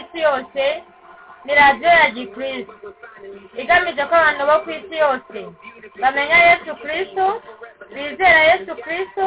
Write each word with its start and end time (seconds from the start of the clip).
isi 0.00 0.18
yose 0.26 0.64
ni 1.44 1.54
radiyo 1.54 1.88
ya 1.90 2.10
gikristo. 2.10 2.74
Igamije 3.56 4.02
ko 4.08 4.14
abantu 4.16 4.42
bo 4.48 4.56
ku 4.64 4.70
isi 4.70 4.96
yose 5.04 5.38
bamenya 6.00 6.36
yesu 6.48 6.70
kirisito 6.80 7.26
bizera 7.94 8.40
yesu 8.50 8.72
kirisito 8.82 9.26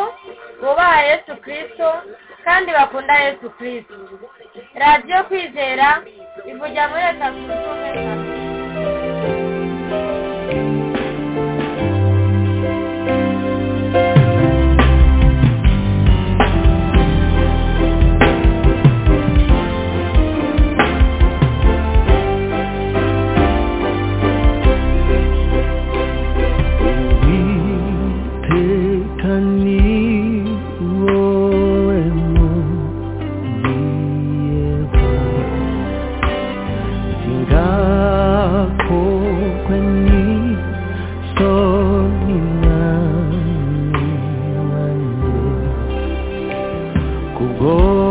bubaha 0.62 1.00
yesu 1.10 1.32
kirisito 1.44 1.90
kandi 2.46 2.72
bakunda 2.72 3.14
yesu 3.26 3.50
kirisito 3.58 3.96
radiyo 4.76 5.24
kwizera 5.28 5.88
ivugira 6.50 6.88
muri 6.90 7.02
leta 7.08 7.28
zunze 7.32 7.54
ubumwe 7.54 7.90
za 7.94 8.27
Oh. 47.60 48.07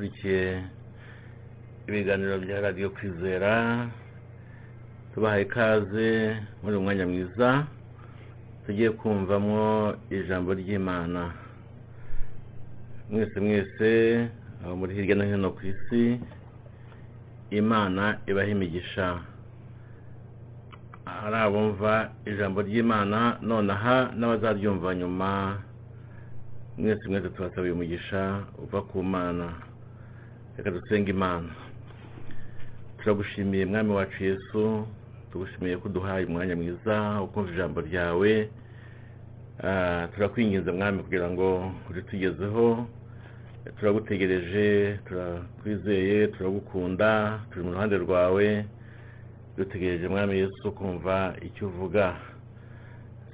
Mwese 0.00 0.08
abakurikiye 0.08 0.62
ibiganiro 1.88 2.38
bya 2.38 2.60
radiyo 2.60 2.88
kwizera 2.90 3.52
tubahaye 5.14 5.42
ikaze 5.44 6.36
muri 6.62 6.74
uyu 6.76 6.80
mwanya 6.84 7.06
mwiza 7.06 7.66
tugiye 8.66 8.90
kumvamo 8.90 9.94
ijambo 10.10 10.54
ry'imana. 10.54 11.32
Mwese 13.10 13.40
mwese 13.40 13.90
aho 14.64 14.76
muri 14.76 14.94
hirya 14.94 15.14
no 15.16 15.24
hino 15.24 15.50
ku 15.50 15.60
isi 15.66 16.20
imana 17.50 18.18
ibaha 18.26 18.48
imigisha. 18.48 19.20
Hari 21.04 21.36
abumva 21.36 22.10
ijambo 22.24 22.62
ry'imana 22.62 23.36
nonaha 23.42 24.12
n'abazaryumva 24.16 24.94
nyuma 24.94 25.60
mwese 26.78 27.04
mwese 27.08 27.28
tubasabiye 27.28 27.72
umugisha 27.74 28.44
uva 28.62 28.80
ku 28.82 29.02
mana. 29.02 29.48
Reka 30.56 30.70
dusenge 30.70 31.10
imana. 31.10 31.48
Turagushimiye 32.98 33.64
mwami 33.66 33.90
wacu 33.92 34.24
yesu 34.24 34.86
tugushimiye 35.32 35.76
ko 35.76 35.88
uduhaye 35.88 36.24
umwanya 36.26 36.56
mwiza 36.56 36.96
wo 37.20 37.26
kumva 37.26 37.52
ijambo 37.52 37.80
ryawe. 37.80 38.48
Ah, 39.62 40.08
turakwinginze 40.14 40.72
mwami 40.72 41.02
kugira 41.02 41.30
ngo 41.30 41.72
uritugezeho 41.90 42.86
turagutegereje 43.78 44.98
turakwizeye 45.06 46.26
turagukunda 46.28 47.40
turi 47.50 47.64
mu 47.64 47.72
ruhande 47.72 47.96
rwawe. 47.98 48.64
Dutegereje 49.56 50.08
mwami 50.08 50.38
yesu 50.38 50.72
kumva 50.72 51.34
icyo 51.42 51.66
uvuga. 51.68 52.16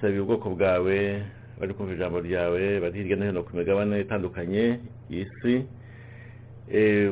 Sabiye 0.01 0.21
ubwoko 0.21 0.51
bwawe 0.51 1.23
bari 1.61 1.75
kumva 1.75 1.93
ijambo 1.95 2.21
ryawe 2.21 2.81
bari 2.81 2.99
hirya 3.03 3.17
no 3.17 3.25
hino 3.27 3.43
ku 3.43 3.57
migabane 3.57 4.01
itandukanye 4.01 4.79
y'isi 5.11 5.65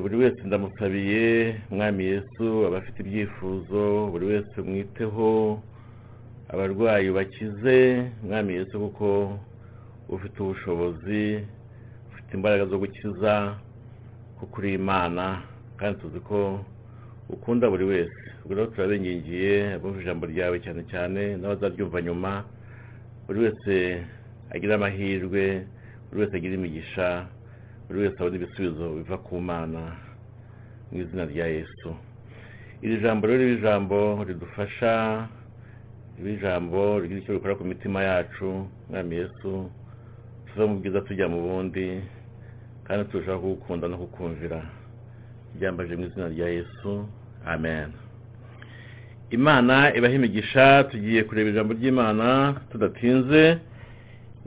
buri 0.03 0.16
wese 0.16 0.42
ndamusabiye 0.44 1.56
mwami 1.70 2.04
yesu 2.04 2.66
abafite 2.66 2.98
ibyifuzo 3.03 4.09
buri 4.12 4.26
wese 4.26 4.56
mwiteho 4.62 5.60
abarwayi 6.48 7.10
bakize 7.10 7.78
mwami 8.22 8.54
yesu 8.54 8.81
kuko 8.81 9.38
ufite 10.09 10.37
ubushobozi 10.42 11.41
ufite 12.10 12.31
imbaraga 12.34 12.66
zo 12.66 12.78
gukiza 12.78 13.54
kuko 14.38 14.59
uri 14.59 14.75
imana 14.75 15.42
kandi 15.76 16.00
tuzi 16.00 16.21
ko 16.21 16.65
ukunda 17.28 17.71
buri 17.71 17.84
wese. 17.84 18.21
Ubwo 18.44 18.54
rero 18.54 18.66
turabingingiye 18.66 19.72
abumva 19.75 20.00
ijambo 20.03 20.26
ryawe 20.26 20.60
cyane 20.60 20.82
cyane 20.92 21.36
n'abazaryumva 21.41 22.03
nyuma 22.03 22.44
buri 23.26 23.38
wese 23.41 23.75
agira 24.50 24.75
amahirwe 24.75 25.65
buri 26.10 26.21
wese 26.21 26.36
agira 26.36 26.54
imigisha 26.54 27.26
buri 27.87 27.99
wese 28.00 28.17
abona 28.19 28.37
ibisubizo 28.37 28.84
biva 28.97 29.17
ku 29.27 29.34
mana 29.41 29.83
mu 30.91 30.97
izina 31.03 31.25
rya 31.33 31.47
yesu. 31.47 31.91
Iri 32.83 32.97
jambo 33.03 33.27
rero 33.27 33.45
ijambo 33.56 34.25
ridufasha 34.28 34.93
riba 36.17 36.31
ijambo 36.37 36.99
rigira 37.00 37.21
icyo 37.21 37.34
rikora 37.34 37.55
ku 37.59 37.65
mitima 37.65 38.03
yacu 38.03 38.67
mwami 38.91 39.15
yesu 39.17 39.71
tuva 40.47 40.65
mu 40.69 40.75
bwiza 40.81 41.00
tujya 41.06 41.28
mu 41.28 41.39
bundi 41.43 42.00
kandi 42.87 43.05
turushaho 43.11 43.41
kugukunda 43.41 43.89
no 43.89 43.97
kukumvira. 43.97 44.61
Ryambaje 45.56 45.97
mu 45.97 46.05
izina 46.06 46.28
rya 46.28 46.49
yesu 46.49 47.09
amen. 47.47 47.91
Imana 49.31 49.95
ibaha 49.97 50.15
imigisha 50.15 50.84
tugiye 50.91 51.25
kureba 51.25 51.51
ijambo 51.51 51.72
ry'imana 51.75 52.55
tudatinze. 52.71 53.59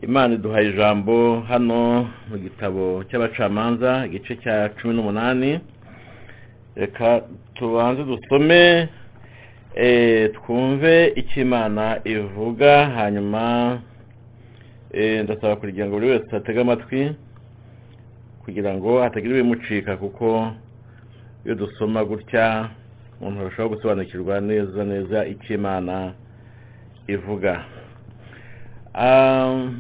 Imana 0.02 0.34
iduhaye 0.36 0.70
ijambo 0.70 1.42
hano 1.42 2.10
mu 2.30 2.38
gitabo 2.38 3.04
cy'abacamanza 3.10 4.06
igice 4.08 4.36
cya 4.44 4.70
cumi 4.78 4.94
n'umunani. 4.94 5.60
Reka 6.76 7.22
tubanze 7.56 8.04
dusome 8.04 8.90
eh, 9.76 10.32
twumve 10.36 11.14
icyo 11.16 11.42
imana 11.42 12.00
ivuga 12.06 12.86
hanyuma 12.98 13.44
eh, 14.94 15.24
ndasaba 15.24 15.56
kugira 15.56 15.86
ngo 15.88 15.94
buri 15.96 16.08
wese 16.10 16.36
atege 16.36 16.62
amatwi 16.62 17.02
kugira 18.46 18.74
ngo 18.74 19.02
hatagira 19.02 19.34
ibimucika 19.40 19.98
kuko 19.98 20.52
iyo 21.46 21.56
dusoma 21.56 22.06
gutya 22.06 22.70
umuntu 23.22 23.40
arushaho 23.42 23.70
gusobanukirwa 23.70 24.42
neza 24.42 24.86
neza 24.86 25.26
icyo 25.26 25.56
imana 25.56 26.14
ivuga. 27.08 27.66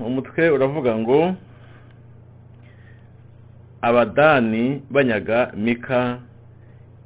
Umutwe 0.07 0.49
uravuga 0.49 0.95
ngo 0.97 1.33
abadani 3.81 4.81
banyaga 4.89 5.51
mika 5.55 6.19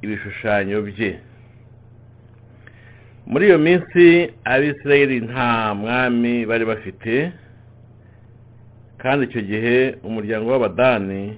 ibishushanyo 0.02 0.82
bye. 0.82 1.20
Muri 3.28 3.46
iyo 3.48 3.58
minsi 3.58 4.34
abisirayeli 4.44 5.20
nta 5.22 5.74
mwami 5.76 6.46
bari 6.46 6.66
bafite 6.66 7.32
kandi 8.98 9.26
icyo 9.26 9.42
gihe 9.42 9.96
umuryango 10.04 10.52
w'abadani 10.52 11.38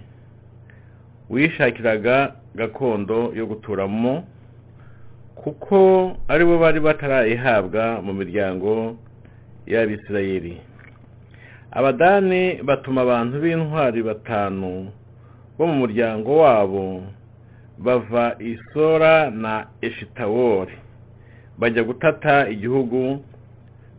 wishakiraga 1.30 2.34
gakondo 2.56 3.32
yo 3.36 3.46
guturamo 3.46 4.24
kuko 5.36 5.78
ari 6.28 6.44
bo 6.46 6.58
bari 6.58 6.80
batarayihabwa 6.80 8.02
mu 8.02 8.14
miryango 8.14 8.96
y'abisirayeli 9.68 10.62
abadani 11.72 12.62
batuma 12.64 13.02
abantu 13.02 13.36
b'intwari 13.42 14.00
batanu 14.04 14.92
bo 15.58 15.64
mu 15.68 15.76
muryango 15.82 16.30
wabo 16.44 17.04
bava 17.78 18.36
isora 18.40 19.30
na 19.32 19.68
eshitawori. 19.82 20.74
Bajya 21.58 21.84
gutata 21.84 22.50
igihugu 22.50 23.24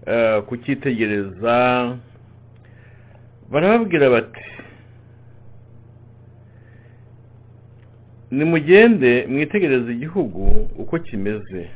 eh, 0.06 0.42
kucyitegereza 0.42 1.56
barababwira 3.50 4.10
bati 4.10 4.44
nimugende 8.30 9.26
mwitegereze 9.26 9.92
igihugu 9.92 10.42
uko 10.78 10.98
kimeze. 10.98 11.68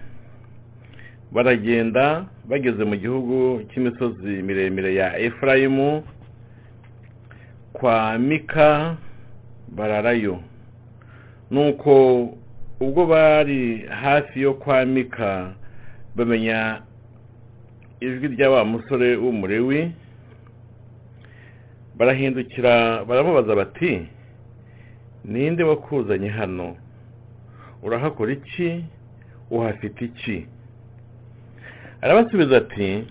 Baragenda 1.33 2.27
bageze 2.49 2.85
mu 2.85 2.97
gihugu 2.97 3.63
cy'imisozi 3.71 4.43
miremire 4.43 4.95
ya 4.95 5.19
efurayimu 5.19 6.03
kwa 7.73 8.19
mika 8.19 8.97
bararayo. 9.69 10.41
Nuko 11.51 11.93
ubwo 12.81 13.07
bari 13.07 13.87
hafi 13.87 14.41
yo 14.41 14.55
kwa 14.55 14.85
mika 14.87 15.55
bamenya 16.17 16.83
ijwi 18.01 18.29
rya 18.29 18.51
wa 18.51 18.65
musore 18.65 19.17
w'umurewi 19.17 19.93
barahindukira 21.97 23.05
baramubaza 23.05 23.55
bati 23.57 24.07
ninde 25.25 25.65
wakuzanye 25.65 26.29
hano? 26.29 26.77
Urahakora 27.83 28.33
iki? 28.33 28.85
Uhafite 29.51 30.05
iki? 30.05 30.47
Arabasubiza 32.03 32.57
ati 32.57 33.05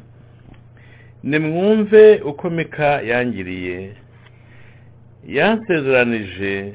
nimwumve 1.24 2.22
uko 2.22 2.50
mika 2.50 3.02
yangiriye. 3.02 3.94
Yansezeranije 5.28 6.74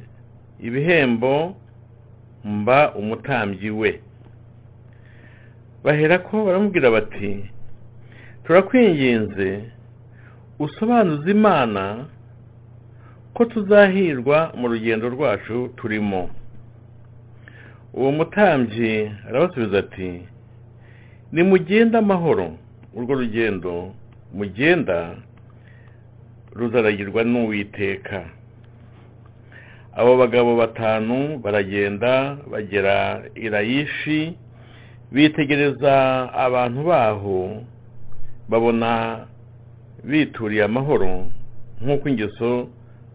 ibihembo 0.61 1.57
mba 2.45 2.95
umutambyi 2.95 3.71
we. 3.71 4.01
Bahera 5.85 6.19
ko 6.19 6.45
baramubwira 6.45 6.91
bati 6.91 7.51
turakwinginze 8.45 9.49
usobanuze 10.59 11.31
imana 11.31 12.05
ko 13.35 13.45
tuzahirwa 13.45 14.53
mu 14.59 14.69
rugendo 14.69 15.09
rwacu 15.09 15.69
turimo. 15.77 16.31
Uwo 17.95 18.13
mutambyi 18.13 19.11
arabasubiza 19.29 19.79
ati 19.79 20.23
nimugende 21.33 21.99
amahoro. 21.99 22.53
Urwo 22.95 23.15
rugendo 23.15 23.95
mugenda 24.35 25.17
ruzaragirwa 26.53 27.25
n'uwiteka. 27.25 28.25
Abo 29.97 30.17
bagabo 30.17 30.57
batanu 30.57 31.39
baragenda 31.39 32.37
bagera 32.51 33.23
i 33.35 33.49
layishi 33.49 34.37
bitegereza 35.13 35.93
abantu 36.33 36.81
baho 36.85 37.63
babona 38.49 38.91
bituriye 40.05 40.65
amahoro 40.65 41.29
nk'uko 41.83 42.09
ingeso 42.09 42.69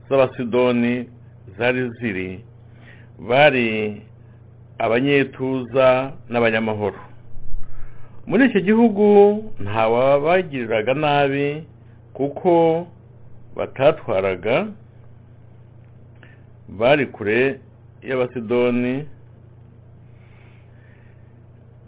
z'abasidoni 0.10 1.10
zari 1.58 1.90
ziri. 1.98 2.30
Bari 3.30 4.02
abanyetuza 4.78 6.14
n'abanyamahoro. 6.30 7.07
Muri 8.28 8.46
icyo 8.48 8.60
gihugu 8.68 9.06
ntawabagiriraga 9.64 10.94
nabi 10.94 11.64
kuko 12.14 12.88
batatwaraga. 13.56 14.68
Bari 16.80 17.06
kure 17.16 17.60
y'abasidoni 18.04 18.96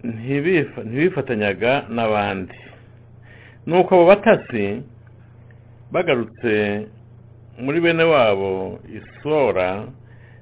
ntibifa- 0.04 0.84
ntibifatanyaga 0.88 1.72
n'abandi. 1.96 2.56
Nuko 3.68 3.92
abo 3.96 4.06
batasi 4.12 4.66
bagarutse 5.92 6.54
muri 7.60 7.80
bene 7.84 8.04
wabo 8.04 8.80
isora 8.88 9.70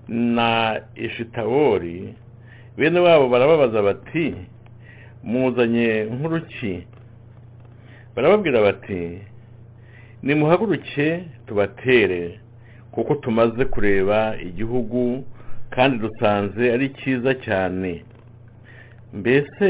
na 0.08 0.50
eshitawori 0.96 2.14
bene 2.78 3.00
wabo 3.00 3.26
barababaza 3.34 3.82
bati 3.82 4.36
muzanye 5.30 5.90
nk'uruki 6.14 6.74
barababwira 8.16 8.60
bati 8.68 9.02
nimuhaguruke 10.24 11.08
tubatere 11.48 12.40
kuko 12.92 13.16
tumaze 13.16 13.66
kureba 13.66 14.18
igihugu 14.48 15.24
kandi 15.70 15.96
dusanze 16.04 16.64
ari 16.74 16.88
cyiza 16.98 17.32
cyane. 17.46 17.92
Mbese 19.20 19.68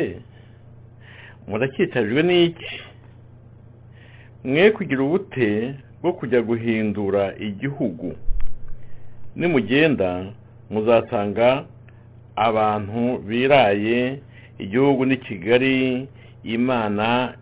muracyicajwe 1.47 2.21
n'iki? 2.23 2.73
Mwe 4.43 4.71
kugira 4.71 5.01
ubute 5.03 5.49
bwo 6.01 6.11
kujya 6.13 6.39
guhindura 6.41 7.23
igihugu. 7.47 8.15
Nimugenda 9.35 10.09
muzasanga 10.71 11.65
abantu 12.35 13.01
biraye 13.27 13.99
igihugu 14.59 15.05
ni 15.05 15.17
kigali 15.17 16.07
imana 16.43 17.33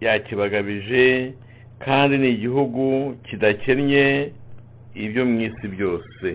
yakibagabije 0.00 1.32
kandi 1.84 2.18
ni 2.18 2.28
igihugu 2.30 3.14
kidakennye 3.26 4.32
ibyo 4.94 5.22
mu 5.26 5.40
isi 5.40 5.66
byose. 5.74 6.28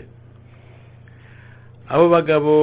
Abo 1.89 2.09
bagabo 2.09 2.55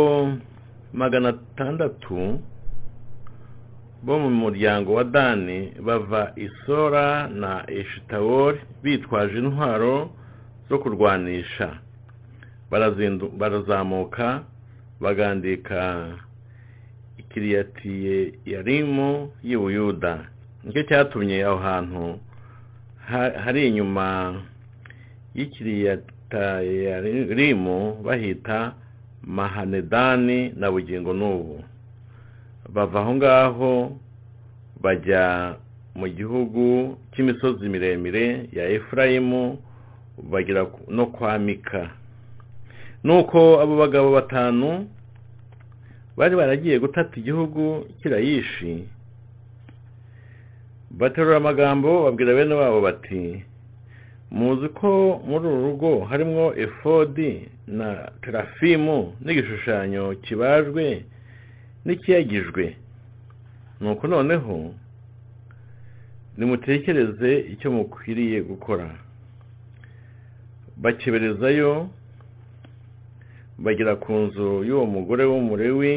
magana 0.93 1.29
atandatu 1.29 2.41
bo 4.03 4.15
mu 4.19 4.31
muryango 4.31 4.95
wa 4.97 5.05
dani 5.05 5.73
bava 5.87 6.33
isora 6.37 7.29
na 7.29 7.65
eshitawori 7.69 8.59
bitwaje 8.83 9.39
intwaro 9.39 10.11
zo 10.69 10.79
kurwanisha. 10.79 11.69
Barazamuka 13.39 14.43
bagandika 15.01 15.81
ikiriyatiye 17.31 18.33
yarimu 18.47 19.31
y'i 19.47 19.55
buyuda 19.57 20.19
ni 20.65 20.73
cyo 20.75 20.83
cyatumye 20.83 21.45
aho 21.47 21.57
hantu 21.63 22.19
ha- 23.07 23.39
hari 23.45 23.69
inyuma 23.71 24.35
y'ikiriyatayarimu 25.35 27.95
bahita 28.03 28.75
mahanedani 29.23 30.53
na 30.57 30.71
bugingo 30.71 31.13
n'ubu. 31.15 31.65
Bava 32.75 33.01
aho 33.01 33.15
ngaho 33.15 33.93
bajya 34.83 35.55
mu 35.95 36.09
gihugu 36.09 36.97
cy'imisozi 37.15 37.69
miremire 37.69 38.49
ya 38.53 38.69
efurayimu 38.69 39.59
bagera 40.31 40.67
no 40.89 41.07
kwa 41.07 41.39
mika. 41.39 41.91
Nuko 43.05 43.61
abo 43.63 43.77
bagabo 43.77 44.13
batanu 44.13 44.87
bari 46.21 46.37
baragiye 46.37 46.77
gutata 46.79 47.17
igihugu 47.17 47.89
kirayishi 48.03 48.85
baterura 50.91 51.37
amagambo 51.41 52.05
babwira 52.05 52.35
bene 52.37 52.55
wabo 52.55 52.81
bati 52.85 53.45
muzi 54.31 54.69
ko 54.69 54.91
muri 55.27 55.47
uru 55.49 55.63
rugo 55.67 56.05
harimo 56.11 56.53
efodi 56.65 57.49
na 57.67 57.89
terafimu 58.23 59.17
n'igishushanyo 59.25 60.15
kibajwe 60.23 61.05
n'ikiyagijwe. 61.85 62.77
Nuko 63.81 64.07
noneho 64.07 64.75
nimutekereze 66.39 67.31
icyo 67.53 67.69
mukwiriye 67.73 68.39
gukora. 68.43 68.87
Bakeberezayo 70.77 71.89
bagera 73.65 73.97
ku 73.97 74.13
nzu 74.13 74.65
y'uwo 74.69 74.85
mugore 74.87 75.25
w'umurewi 75.31 75.95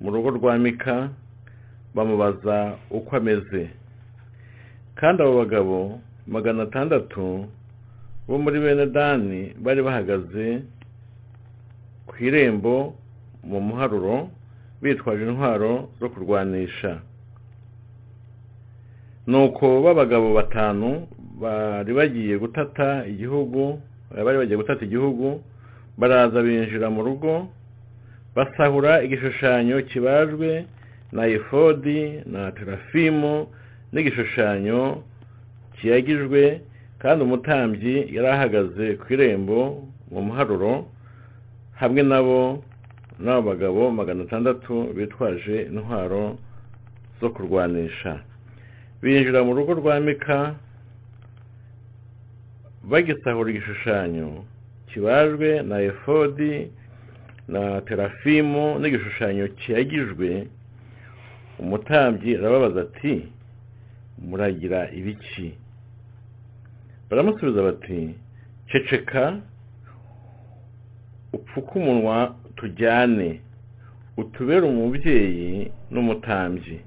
mu 0.00 0.08
rugo 0.12 0.28
rwa 0.36 0.58
mika 0.58 1.08
bamubaza 1.94 2.76
uko 2.90 3.16
ameze. 3.16 3.70
Kandi 4.98 5.22
abo 5.22 5.32
bagabo 5.40 5.78
magana 6.28 6.62
atandatu 6.68 7.48
bo 8.28 8.34
muri 8.38 8.60
bene 8.60 8.86
dani 8.86 9.54
bari 9.64 9.80
bahagaze 9.82 10.46
ku 12.06 12.14
irembo 12.20 12.94
mu 13.44 13.58
muharuro 13.60 14.28
bitwaje 14.82 15.22
intwaro 15.24 15.88
zo 16.00 16.06
kurwanisha. 16.12 17.00
Nuko 19.26 19.82
b'abagabo 19.82 20.34
batanu 20.34 21.06
bari 21.40 21.92
bagiye 21.94 22.38
gutata 22.38 23.06
igihugu 23.06 23.80
bari 24.24 24.36
bagiye 24.38 24.56
gutata 24.56 24.84
igihugu 24.84 25.40
baraza 25.98 26.42
binjira 26.42 26.90
mu 26.90 27.02
rugo 27.02 27.48
basahura 28.36 29.02
igishushanyo 29.04 29.76
kibajwe 29.88 30.64
na 31.12 31.22
efodi 31.26 32.20
na 32.26 32.52
terafimu 32.52 33.46
n'igishushanyo 33.92 35.02
kiyagijwe 35.76 36.60
kandi 36.98 37.20
umutambyi 37.24 37.94
yari 38.14 38.28
ahagaze 38.28 38.86
ku 39.00 39.06
irembo 39.14 39.58
mu 40.12 40.20
muharuro 40.26 40.72
hamwe 41.80 42.02
nabo 42.02 42.40
n'abo 43.24 43.42
bagabo 43.48 43.82
magana 43.90 44.22
atandatu 44.24 44.74
bitwaje 44.96 45.56
intwaro 45.72 46.36
zo 47.20 47.28
kurwanisha. 47.34 48.20
Binjira 49.02 49.40
mu 49.44 49.52
rugo 49.56 49.72
rwa 49.80 50.00
mika 50.00 50.54
bagisahura 52.90 53.48
igishushanyo 53.50 54.44
kibajwe 54.96 55.62
na 55.62 55.76
efodi 55.80 56.70
na 57.48 57.80
terafimu 57.80 58.78
n'igishushanyo 58.78 59.48
kiyagijwe 59.48 60.48
umutambyi 61.62 62.30
arababaza 62.36 62.80
ati 62.86 63.14
muragira 64.28 64.80
ibiki? 64.98 65.48
Baramusubiza 67.10 67.62
bati 67.62 68.00
ceceka 68.70 69.22
upfuke 71.32 71.72
umunwa 71.78 72.34
tujyane 72.56 73.40
utubere 74.16 74.64
umubyeyi 74.66 75.70
n'umutambyi. 75.92 76.80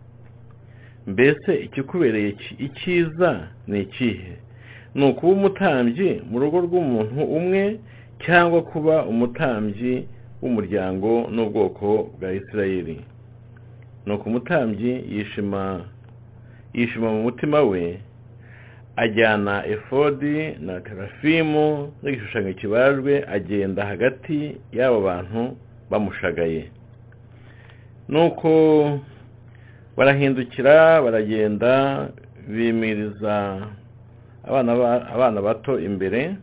Mbese 1.08 1.52
ikikubereye 1.66 2.30
icyiza 2.68 3.48
ni 3.68 3.82
ikihe? 3.82 4.34
Ni 4.96 5.06
ukuba 5.10 5.32
umutambyi 5.34 6.22
mu 6.30 6.40
rugo 6.42 6.58
rw'umuntu 6.66 7.22
umwe 7.38 7.64
cyangwa 8.26 8.62
kuba 8.64 9.06
umutambyi 9.06 10.08
w'umuryango 10.42 11.28
n'ubwoko 11.34 11.88
bwa 12.20 12.30
isirayeli. 12.34 12.98
Ni 14.06 14.14
uko 14.14 14.24
umutambyi 14.30 14.92
yishima 15.16 15.86
yishima 16.74 17.08
mu 17.14 17.22
mutima 17.24 17.62
we 17.62 18.00
ajyana 18.96 19.66
efodi 19.68 20.36
na 20.60 20.82
terafimu 20.82 21.92
n'igishushanyo 22.04 22.54
kibajwe 22.54 23.14
agenda 23.28 23.86
hagati 23.86 24.58
y'abo 24.78 25.02
bantu 25.02 25.42
bamushagaye. 25.90 26.64
Nuko 28.10 28.52
barahindukira 29.98 31.02
baragenda 31.02 31.72
bimiriza 32.48 33.36
abana 35.14 35.42
bato 35.42 35.80
imbere 35.80 36.36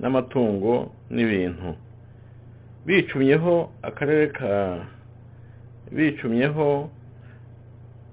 n'amatungo 0.00 0.92
n'ibintu. 1.10 1.74
Bicumyeho 2.86 3.54
akarere 3.82 4.26
ka 4.38 4.52
bicumyeho 5.92 6.90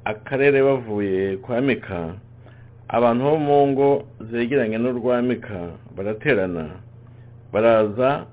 akarere 0.06 0.62
bavuye 0.63 1.38
kwa 1.38 1.62
mika 1.62 2.00
abantu 2.88 3.24
bo 3.24 3.38
mu 3.38 3.58
ngo 3.68 3.89
zegeranye 4.32 4.77
n'urwa 4.77 5.22
mika 5.22 5.60
baraterana 5.96 6.65
baraza 7.54 8.25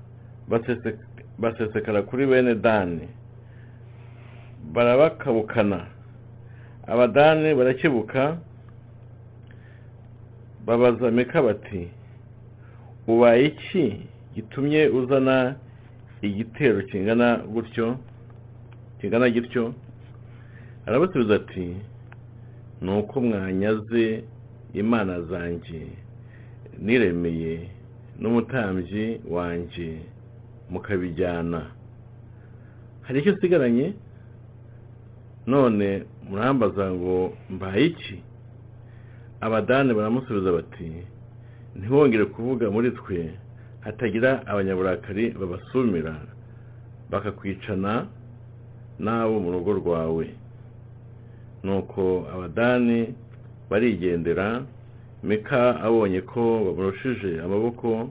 basesekara 1.41 2.01
kuri 2.01 2.25
bene 2.25 2.55
dani. 2.55 3.07
Barabakabukana. 4.73 5.79
Abadani 6.87 7.55
barakebuka 7.55 8.37
babaza 10.65 11.11
mika 11.11 11.41
bati 11.41 11.87
ubaye 13.07 13.45
iki 13.47 13.83
gitumye 14.35 14.87
uzana 14.87 15.55
igitero 16.21 16.81
kingana 16.81 17.37
gutyo 17.37 17.97
kingana 19.01 19.29
gityo? 19.29 19.73
Arabasubiza 20.85 21.35
ati 21.35 21.75
ni 22.81 22.91
uko 22.99 23.21
mwanyaze 23.21 24.23
imana 24.73 25.21
zanjye 25.21 25.81
niremeye 26.79 27.69
n'umutambyi 28.19 29.21
wanjye 29.29 29.89
mukabijyana. 30.69 31.61
Hari 33.01 33.19
icyo 33.19 33.33
usigaranye? 33.33 33.93
None 35.47 36.03
murambaza 36.29 36.91
ngo 36.91 37.33
mbaye 37.49 37.85
iki 37.85 38.15
abadani 39.41 39.93
baramusubiza 39.93 40.51
bati 40.51 40.91
ntibongere 41.77 42.25
kuvuga 42.25 42.65
muri 42.71 42.91
twe 42.91 43.19
hatagira 43.85 44.31
abanyaburakari 44.51 45.25
babasumira 45.39 46.13
bakakwicana 47.11 48.07
n'abo 48.99 49.35
mu 49.43 49.49
rugo 49.51 49.71
rwawe. 49.81 50.25
Nuko 51.63 52.27
abadani 52.33 52.99
barigendera 53.69 54.47
mika 55.23 55.81
abonye 55.85 56.21
ko 56.21 56.41
bamurushije 56.65 57.41
amaboko 57.45 58.09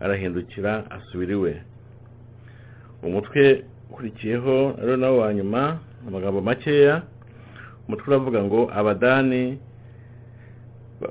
arahindukira 0.00 0.72
asubira 0.96 1.32
iwe. 1.38 1.52
Umutwe 3.02 3.64
ukurikiyeho 3.90 4.56
rero 4.80 4.96
nawo 4.96 5.18
wa 5.18 5.34
nyuma 5.34 5.62
amagambo 6.08 6.40
makeya 6.40 7.02
umutwe 7.86 8.06
uravuga 8.08 8.40
ngo 8.44 8.60
abadani 8.78 9.58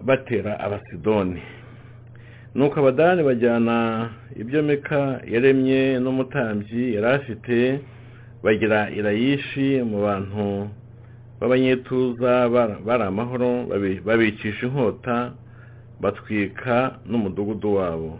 batera 0.08 0.60
abasidoni. 0.60 1.42
Nuko 2.56 2.80
abadani 2.80 3.24
bajyana 3.24 4.10
ibyo 4.42 4.64
mika 4.64 5.22
yaremye 5.34 6.00
n'umutambyi 6.04 6.84
yari 6.96 7.08
afite 7.18 7.58
bagira 8.44 8.80
irayishi 8.98 9.68
mu 9.90 9.98
bantu 10.06 10.46
b'abanyetuza 11.40 12.32
bari 12.88 13.04
amahoro 13.12 13.50
babicisha 14.06 14.66
inkota 14.68 15.34
batwika 16.02 16.76
n'umudugudu 17.10 17.70
wabo. 17.76 18.20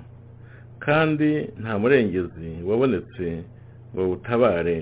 Kandi 0.86 1.30
nta 1.62 1.74
murengezi 1.80 2.52
wabonetse 2.68 3.28
ngo 3.94 4.02
butabare 4.10 4.78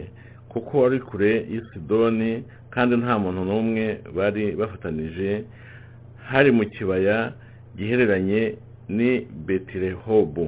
kuko 0.52 0.72
wari 0.84 1.00
kure 1.00 1.34
y'isidoni 1.52 2.32
kandi 2.74 2.94
nta 2.98 3.14
muntu 3.20 3.42
n'umwe 3.50 3.86
bari 4.16 4.46
bafatanije 4.60 5.44
hari 6.30 6.50
mu 6.52 6.64
kibaya 6.74 7.18
gihereranye 7.78 8.42
ni 8.98 9.12
betirehobu 9.46 10.46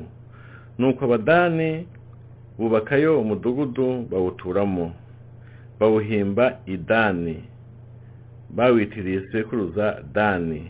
nuko 0.80 1.06
abadani 1.06 1.88
bubakayo 2.58 3.22
umudugudu 3.22 3.88
bawuturamo 4.12 4.88
bawuhimba 5.80 6.46
idani 6.66 7.36
bawitiriye 8.56 9.20
sekuruza 9.32 10.04
dani 10.14 10.62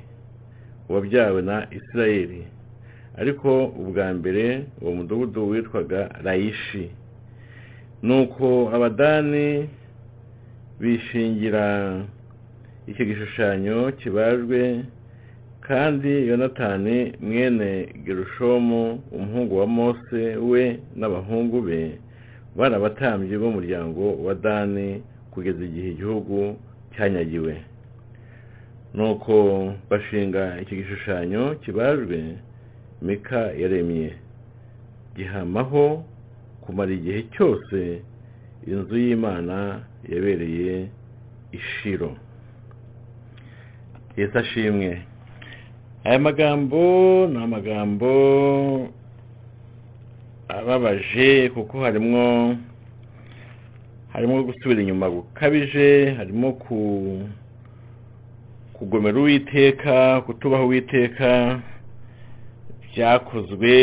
wabyawe 0.90 1.42
na 1.42 1.68
isirayeli. 1.78 2.44
Ariko 3.18 3.66
ubwa 3.66 4.14
mbere 4.14 4.64
uwo 4.82 4.92
mudugudu 4.98 5.50
witwaga 5.50 6.02
rayishi 6.24 6.90
nuko 8.04 8.70
abadani 8.76 9.70
bishingira 10.80 11.66
icyo 12.88 13.04
gishushanyo 13.06 13.92
kibajwe 13.92 14.84
kandi 15.68 16.28
yonatani 16.28 17.14
mwene 17.22 17.86
gerushomu 18.06 18.82
umuhungu 19.12 19.58
wa 19.60 19.68
mose 19.68 20.36
we 20.36 20.80
n'abahungu 20.96 21.62
be 21.62 21.82
bari 22.56 22.76
abatambyi 22.76 23.38
b'umuryango 23.38 24.04
wa 24.26 24.34
dani 24.36 25.04
kugeza 25.32 25.64
igihe 25.66 25.90
igihugu 25.92 26.56
cyanyagiwe. 26.96 27.54
Nuko 28.94 29.36
bashinga 29.90 30.62
iki 30.62 30.76
gishushanyo 30.76 31.56
kibajwe 31.56 32.20
mika 33.02 33.40
yaremye. 33.62 34.10
Gihamaho 35.16 36.04
kumara 36.62 36.92
igihe 36.92 37.22
cyose 37.34 38.02
inzu 38.68 38.96
y'imana 38.98 39.58
yabereye 40.12 40.88
ishiro 41.52 42.12
yesu 44.18 44.38
ashimwe. 44.40 45.02
Aya 46.04 46.20
magambo 46.20 46.78
ni 47.32 47.38
amagambo 47.44 48.12
ababaje 50.48 51.50
kuko 51.50 51.82
harimo 51.84 52.58
harimo 54.14 54.44
gusubira 54.44 54.82
inyuma 54.82 55.10
gukabije 55.10 56.14
harimo 56.18 56.52
kugomera 58.74 59.20
uwiteka 59.20 60.22
kutubaho 60.22 60.66
uwiteka 60.66 61.60
byakozwe 62.94 63.74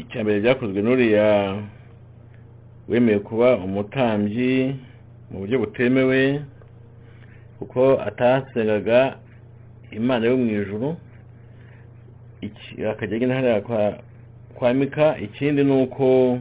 icya 0.00 0.18
mbere 0.22 0.40
byakozwe 0.40 0.78
n'uriya 0.82 1.28
wemeye 2.88 3.18
kuba 3.18 3.56
umutambyi 3.56 4.76
mu 5.30 5.38
buryo 5.40 5.58
butemewe 5.58 6.42
kuko 7.58 7.98
atasengaga 8.08 9.18
imana 9.90 10.26
yo 10.26 10.36
mu 10.36 10.46
ijuru 10.50 10.96
akajya 12.90 13.16
agenda 13.16 13.34
hariya 13.34 13.60
kwa 14.54 14.74
mika 14.74 15.18
ikindi 15.18 15.64
ni 15.64 15.72
uko 15.82 16.38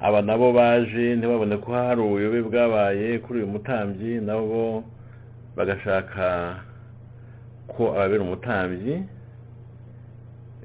aba 0.00 0.22
nabo 0.22 0.52
baje 0.52 1.16
ntibabone 1.16 1.56
ko 1.56 1.72
hari 1.72 2.00
ubuyobe 2.00 2.42
bwabaye 2.42 3.18
kuri 3.18 3.38
uyu 3.38 3.52
mutambyi 3.52 4.20
nabo 4.20 4.84
bagashaka 5.56 6.56
ko 7.68 7.92
ababera 7.92 8.22
umutambyi 8.24 9.02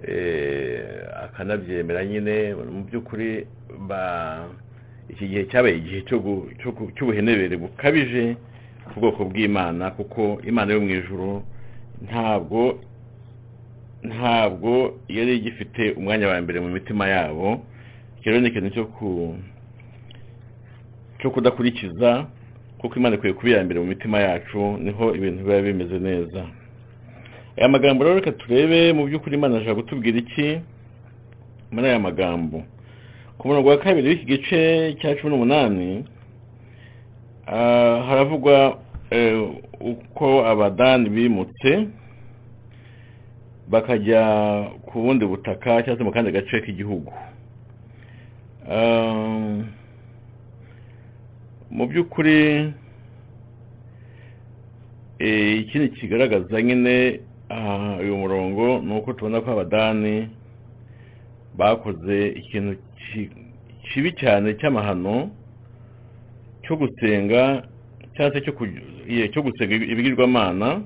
eh, 0.07 1.07
akanabyemera 1.24 2.05
nyine 2.05 2.55
mu 2.55 2.84
by'ukuri 2.88 3.48
ba 3.88 4.03
iki 5.10 5.27
gihe 5.27 5.43
cyabaye 5.51 5.75
igihe 5.77 6.01
cy'ubuhenebere 6.95 7.55
bukabije 7.57 8.36
ku 8.93 9.00
bwoko 9.00 9.22
bw'imana 9.29 9.91
kuko 9.91 10.39
imana 10.48 10.74
yo 10.74 10.79
mu 10.81 10.89
ijuru 10.89 11.43
ntabwo 12.02 12.80
ntabwo 14.04 14.94
yari 15.08 15.36
igifite 15.36 15.92
umwanya 15.98 16.28
wa 16.28 16.42
mbere 16.42 16.60
mu 16.60 16.70
mitima 16.70 17.08
yabo. 17.08 17.62
Rero 18.24 18.40
ni 18.40 18.48
ikintu 18.50 18.70
cyo 18.74 18.86
ku 18.86 19.36
cyo 21.20 21.30
kudakurikiza 21.32 22.25
kuko 22.78 22.96
imana 23.00 23.16
ikwiye 23.16 23.34
kuba 23.34 23.50
iya 23.50 23.64
mbere 23.64 23.80
mu 23.80 23.86
mitima 23.88 24.20
yacu 24.20 24.78
ni 24.84 24.92
ho 24.92 25.16
ibintu 25.16 25.44
biba 25.44 25.62
bimeze 25.62 26.00
neza. 26.00 26.42
Aya 27.58 27.70
magambo 27.70 28.04
rero 28.04 28.16
reka 28.16 28.32
turebe 28.32 28.94
mu 28.94 29.06
by'ukuri 29.08 29.36
imana 29.38 29.58
ashaka 29.58 29.75
kutubwira 29.75 30.18
iki? 30.20 30.60
Muri 31.72 31.88
aya 31.88 32.00
magambo. 32.00 32.64
Ku 33.38 33.48
murongo 33.48 33.70
wa 33.70 33.78
kabiri 33.78 34.08
w'iki 34.10 34.25
gice 34.25 34.96
cya 35.02 35.16
cumi 35.16 35.30
n'umunani 35.32 36.06
ah, 37.48 38.04
haravugwa 38.08 38.80
uko 39.79 40.45
abadani 40.45 41.09
bimutse 41.09 41.88
bakajya 43.69 44.21
ku 44.85 45.01
bundi 45.01 45.25
butaka 45.25 45.81
cyangwa 45.83 45.97
se 45.97 46.03
mu 46.03 46.12
kandi 46.12 46.31
gace 46.31 46.62
k'igihugu. 46.62 47.12
Ah, 48.69 49.62
mu 51.69 51.85
by'ukuri 51.88 52.74
eh, 55.19 55.59
ikindi 55.59 55.89
kigaragaza 55.89 56.62
nyine 56.62 57.19
aha, 57.50 57.97
uyu 58.01 58.17
murongo 58.17 58.81
ni 58.81 58.93
uko 58.97 59.13
tubona 59.13 59.41
ko 59.41 59.51
abadani 59.51 60.29
bakoze 61.57 62.27
ikintu 62.27 62.75
ki- 62.97 63.29
kibi 63.93 64.12
cyane 64.17 64.53
cy'amahano 64.59 65.29
cyo 66.65 66.75
gusenga 66.75 67.63
cyangwa 68.15 68.34
se 68.34 68.41
cyo 69.31 69.41
gusenga 69.41 69.75
ibigirwamana 69.75 70.81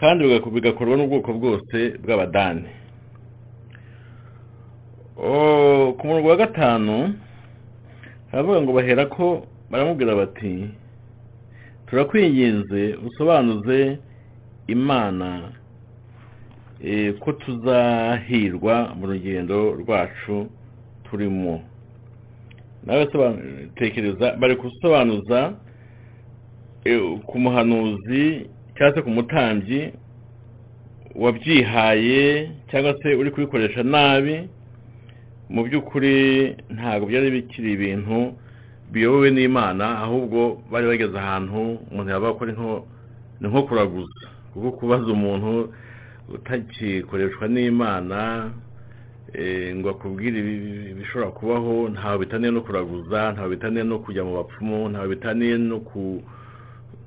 kandi 0.00 0.24
bigako- 0.24 0.50
bigakorwa 0.52 0.96
n'ubwoko 0.96 1.32
bwose 1.32 1.98
bw'abadani. 2.02 2.68
Ku 5.96 6.02
murongo 6.06 6.28
wa 6.28 6.36
gatanu 6.36 7.14
haravuga 8.32 8.62
ngo 8.62 8.72
bahera 8.72 9.06
ko 9.06 9.46
baramubwira 9.70 10.14
bati 10.16 10.68
turakwinginze 11.86 12.94
usobanuze 13.06 13.98
imana 14.66 15.52
eh, 16.84 17.14
ko 17.20 17.32
tuzahirwa 17.32 18.94
mu 18.96 19.06
rugendo 19.06 19.74
rwacu 19.74 20.48
turimo. 21.04 21.60
Nawe 22.86 23.06
tekereza 23.76 24.36
bari 24.40 24.56
gusobanuza 24.56 25.52
ku 27.26 27.38
muhanuzi 27.38 28.46
cyangwa 28.76 28.94
se 28.94 29.02
ku 29.02 29.10
mutambyi 29.10 29.92
wabyihaye 31.14 32.50
cyangwa 32.70 32.94
se 33.02 33.14
uri 33.14 33.30
kubikoresha 33.30 33.82
nabi 33.82 34.48
mu 35.50 35.64
by'ukuri 35.66 36.56
ntabwo 36.70 37.06
byari 37.10 37.30
bikiri 37.30 37.72
ibintu 37.72 38.32
biyobowe 38.92 39.30
n'imana 39.30 39.98
ahubwo 40.06 40.62
bari 40.70 40.86
bageze 40.86 41.18
ahantu 41.18 41.78
umuntu 41.90 42.10
yaba 42.10 42.28
akora 42.30 42.52
nko 42.52 42.86
ni 43.40 43.48
nko 43.48 43.62
kuraguza. 43.62 44.26
Kuko 44.52 44.70
kubaza 44.72 45.06
umuntu 45.12 45.72
utagikoreshwa 46.34 47.48
n'imana 47.48 48.50
eh, 49.32 49.74
ngo 49.76 49.90
akubwire 49.90 50.38
ibi- 50.38 50.90
ibishobora 50.90 51.30
kubaho 51.30 51.88
ntawe 51.88 52.18
bitaniye 52.18 52.50
no 52.50 52.60
kuraguza 52.62 53.32
ntawe 53.32 53.48
bitaniye 53.50 53.84
no 53.84 53.98
kujya 53.98 54.24
mu 54.24 54.32
bapfumu 54.38 54.88
ntawe 54.88 55.08
bitaniye 55.08 55.58
no 55.58 55.78
ku 55.80 56.22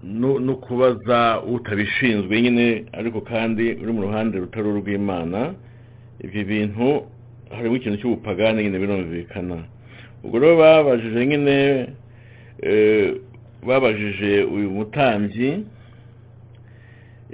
no, 0.03 0.55
kubaza 0.55 1.41
utabishinzwe 1.41 2.41
nyine 2.41 2.85
ariko 2.93 3.21
kandi 3.21 3.71
uri 3.81 3.91
mu 3.93 4.01
ruhande 4.01 4.37
rutari 4.39 4.67
urw'imana 4.67 5.53
ibyo 6.23 6.43
bintu 6.45 7.03
harimo 7.55 7.75
ikintu 7.75 7.97
cy'ubupagani 7.97 8.63
nyine 8.63 8.79
birumvikana. 8.79 9.57
Ubwo 10.23 10.39
rero 10.39 10.57
babajije 10.57 11.25
nyine 11.25 11.87
eh, 12.61 13.15
babajije 13.67 14.43
uyu 14.43 14.69
mutambyi 14.71 15.65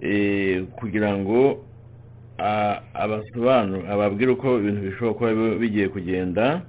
eh, 0.02 0.64
kugira 0.76 1.18
ngo 1.18 1.64
abasobanure 2.94 3.88
ababwire 3.90 4.32
uko 4.32 4.60
ibintu 4.60 4.82
bishobora 4.82 5.14
kuba 5.14 5.30
bi- 5.34 5.58
bigiye 5.60 5.88
kugenda 5.90 6.62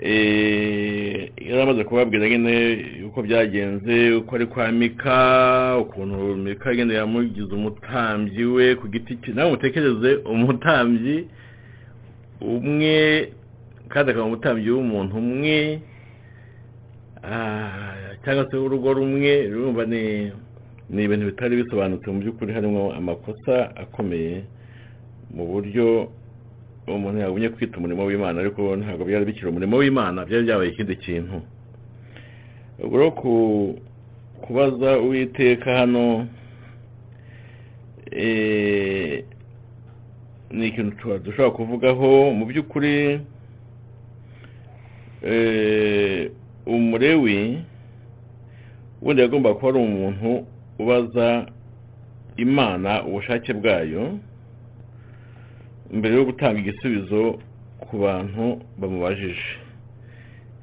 Eh, 0.00 1.30
yari 1.48 1.62
amaze 1.62 1.84
kubabwira 1.84 2.28
nyine 2.28 2.84
uko 3.06 3.22
byagenze 3.22 4.10
uko 4.12 4.34
ari 4.36 4.46
kwa 4.46 4.72
mika 4.72 5.78
ukuntu 5.80 6.36
mika 6.36 6.74
nyine 6.74 6.94
yamugize 6.94 7.54
umutambyi 7.54 8.44
we 8.44 8.74
ku 8.74 8.88
giti 8.88 9.16
cye 9.22 9.32
nawe 9.32 9.50
mutekereze 9.50 10.14
umutambyi 10.26 11.28
umwe 12.40 13.28
kandi 13.88 14.10
akaba 14.10 14.26
umutambyi 14.26 14.70
w'umuntu 14.70 15.14
umwe 15.16 15.80
ah, 17.22 18.18
cyangwa 18.24 18.50
se 18.50 18.56
w'urugo 18.56 18.92
rumwe 18.92 19.46
urumva 19.48 19.86
ni 19.86 20.32
ibintu 21.04 21.26
bitari 21.30 21.56
bisobanutse 21.62 22.10
mu 22.10 22.18
by'ukuri 22.20 22.52
harimo 22.52 22.92
amakosa 22.92 23.70
akomeye 23.76 24.42
mu 25.34 25.46
buryo 25.46 26.10
umuntu 26.86 27.20
yagumye 27.20 27.48
kwita 27.48 27.78
umurimo 27.78 28.04
w'imana 28.04 28.40
ariko 28.40 28.76
ntabwo 28.76 29.04
byari 29.04 29.24
bikiri 29.24 29.48
umurimo 29.48 29.76
w'imana 29.80 30.24
byari 30.28 30.44
byabaye 30.44 30.70
ikindi 30.70 30.96
kintu. 30.96 31.36
Ubwo 32.84 33.10
kubaza 34.42 34.98
uwiteka 34.98 35.68
hano 35.78 36.26
eh, 38.10 39.24
ni 40.50 40.66
ikintu 40.68 41.18
dushobora 41.24 41.56
kuvugaho 41.56 42.08
mu 42.36 42.44
by'ukuri 42.46 43.20
eh, 45.22 46.30
umurewi 46.66 47.58
ubundi 49.00 49.22
yagomba 49.22 49.54
kuba 49.54 49.68
ari 49.68 49.78
umuntu 49.78 50.30
ubaza 50.78 51.46
imana 52.36 53.04
ubushake 53.04 53.52
bwayo 53.52 54.18
mbere 55.92 56.14
yo 56.16 56.24
gutanga 56.24 56.58
igisubizo 56.60 57.38
ku 57.80 57.98
bantu 57.98 58.60
bamubajije 58.78 59.60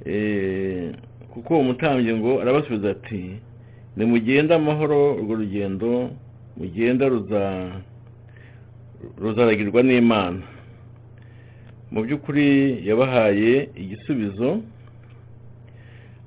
Eh, 0.05 0.93
kuko 1.29 1.53
uwo 1.53 1.63
mutambyi 1.63 2.13
ngo 2.17 2.41
arabasubiza 2.41 2.89
ati 2.91 3.37
nimugende 3.97 4.55
amahoro 4.55 5.13
urwo 5.15 5.35
rugendo 5.35 6.09
mugenda 6.57 7.05
ruza 7.07 7.41
ruzaragirwa 9.21 9.83
n'imana. 9.83 10.41
Mu 11.91 12.01
by'ukuri 12.03 12.47
yabahaye 12.87 13.69
igisubizo 13.77 14.61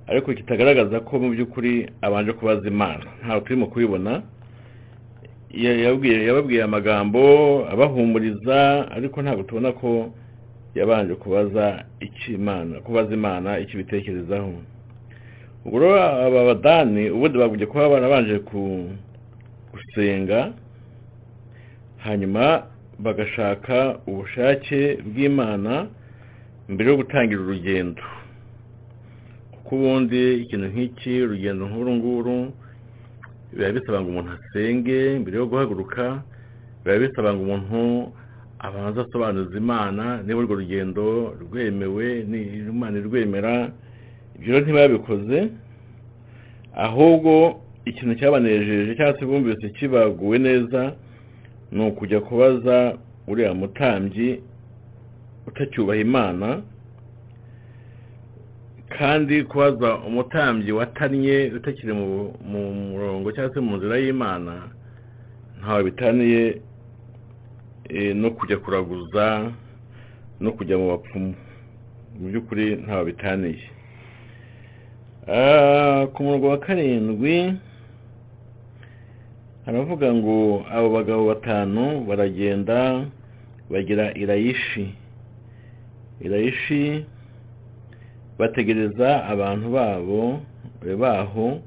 ariko 0.07 0.33
kitagaragaza 0.35 1.00
ko 1.00 1.18
mu 1.18 1.28
by'ukuri 1.35 1.90
abanje 2.00 2.33
kubaza 2.33 2.68
imana. 2.68 3.04
Ntabwo 3.26 3.40
turimo 3.44 3.66
kubibona. 3.66 4.22
Yababwiye 5.57 6.62
amagambo 6.62 7.23
abahumuriza 7.73 8.90
ariko 8.97 9.23
ntabwo 9.23 9.43
tubona 9.43 9.73
ko 9.73 10.11
yabanje 10.75 11.14
kubaza 11.14 11.85
imana 12.29 12.81
kubaza 12.81 13.14
imana 13.14 13.59
icyo 13.62 13.75
ibitekerezaho 13.81 14.53
ubwo 15.64 15.79
rero 15.79 15.97
aba 16.27 16.40
badani 16.45 17.11
ubundi 17.11 17.38
bagombye 17.38 17.67
kuba 17.67 17.88
barabanje 17.88 18.37
gusenga 19.73 20.53
hanyuma 22.05 22.67
bagashaka 22.99 23.99
ubushake 24.07 24.81
bw'imana 25.09 25.87
mbere 26.69 26.90
yo 26.90 26.97
gutangira 26.97 27.40
urugendo. 27.43 28.03
Kuko 29.53 29.71
ubundi 29.77 30.23
ikintu 30.43 30.67
nk'iki 30.73 31.12
urugendo 31.23 31.62
nk'uru 31.69 31.90
nguru 31.99 32.37
biba 33.55 33.73
bisaba 33.73 34.01
ngo 34.01 34.09
umuntu 34.11 34.31
asenge 34.37 35.19
mbere 35.23 35.37
yo 35.38 35.47
guhaguruka 35.47 36.23
biba 36.85 36.99
bisaba 36.99 37.35
ngo 37.35 37.43
umuntu 37.43 37.81
abanze 38.59 39.01
asobanuza 39.01 39.55
imana 39.59 40.23
niba 40.23 40.38
urwo 40.40 40.55
rugendo 40.61 41.05
rwemewe 41.43 42.07
imana 42.73 42.99
irwemera 42.99 43.55
ibyo 44.37 44.49
rero 44.53 44.64
ntibabikoze 44.64 45.38
ahubwo 46.87 47.61
ikintu 47.85 48.14
cyabanejeje 48.19 48.95
cyangwa 48.97 49.19
se 49.19 49.25
bumvise 49.27 49.69
kibaguwe 49.77 50.38
neza 50.38 50.93
ni 51.73 51.81
ukujya 51.87 52.21
kubaza 52.21 52.97
uriya 53.29 53.55
mutambyi 53.55 54.40
utacyubaha 55.47 56.01
imana 56.01 56.62
kandi 58.98 59.44
kubaza 59.44 59.90
umutambyi 60.09 60.72
watannye 60.72 61.37
utakiri 61.57 61.92
mu 61.92 62.09
mu 62.50 62.61
murongo 62.90 63.26
cyangwa 63.35 63.54
se 63.54 63.61
mu 63.61 63.76
nzira 63.76 63.96
y'imana 63.98 64.54
ntawe 65.59 65.80
bitaniye 65.88 66.42
eh, 67.90 68.16
no 68.16 68.30
kujya 68.30 68.57
kuraguza 68.62 69.50
no 70.40 70.50
kujya 70.57 70.78
mu 70.78 70.87
bapfumu. 70.92 71.35
Mu 72.18 72.24
by'ukuri 72.30 72.66
ntawe 72.87 73.04
bitaniye. 73.11 73.66
Ku 76.12 76.18
murongo 76.22 76.46
wa 76.52 76.59
karindwi 76.59 77.57
haravuga 79.66 80.14
ngo 80.14 80.37
abo 80.70 80.88
bagabo 80.96 81.22
batanu 81.33 82.04
baragenda 82.09 83.09
bagera 83.70 84.14
irayishi. 84.14 84.94
Irayishi 86.20 87.04
bategereza 88.38 89.25
abantu 89.33 89.66
babo 89.70 90.40
baho 91.01 91.61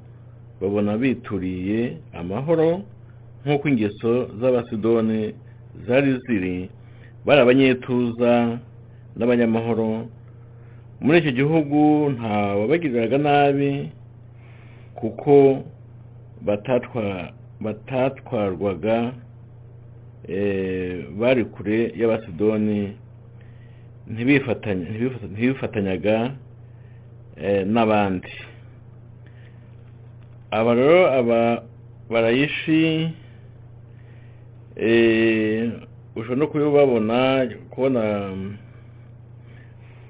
babona 0.60 0.98
bituriye 0.98 1.96
amahoro 2.12 2.82
nk'uko 3.44 3.68
ingeso 3.68 4.12
z'abasidoni 4.40 5.34
zari 5.86 6.18
ziri. 6.26 6.70
Bari 7.26 7.40
abanyetuza 7.40 8.58
n'abanyamahoro. 9.16 10.06
Muri 11.00 11.18
icyo 11.18 11.32
gihugu 11.32 12.10
nta 12.10 12.34
wabagiriraga 12.58 13.18
nabi 13.18 13.90
kuko 14.94 15.62
batatwa 16.46 17.32
batatwarwaga 17.60 19.12
eh, 20.28 21.06
bari 21.20 21.44
kure 21.44 21.92
y'abasidoni. 22.00 22.96
Ntibifatanya 24.10 24.84
ntibifata- 24.90 25.30
ntibifatanyaga 25.32 26.16
n'abandi. 27.66 28.32
Aba 30.50 30.74
rero 30.74 31.06
aba 31.12 31.62
barayishi 32.10 33.12
eh, 34.76 35.70
ushobora 36.16 36.36
no 36.40 36.46
kubibabona 36.46 37.48
kubona 37.70 38.02
mm, 38.34 38.56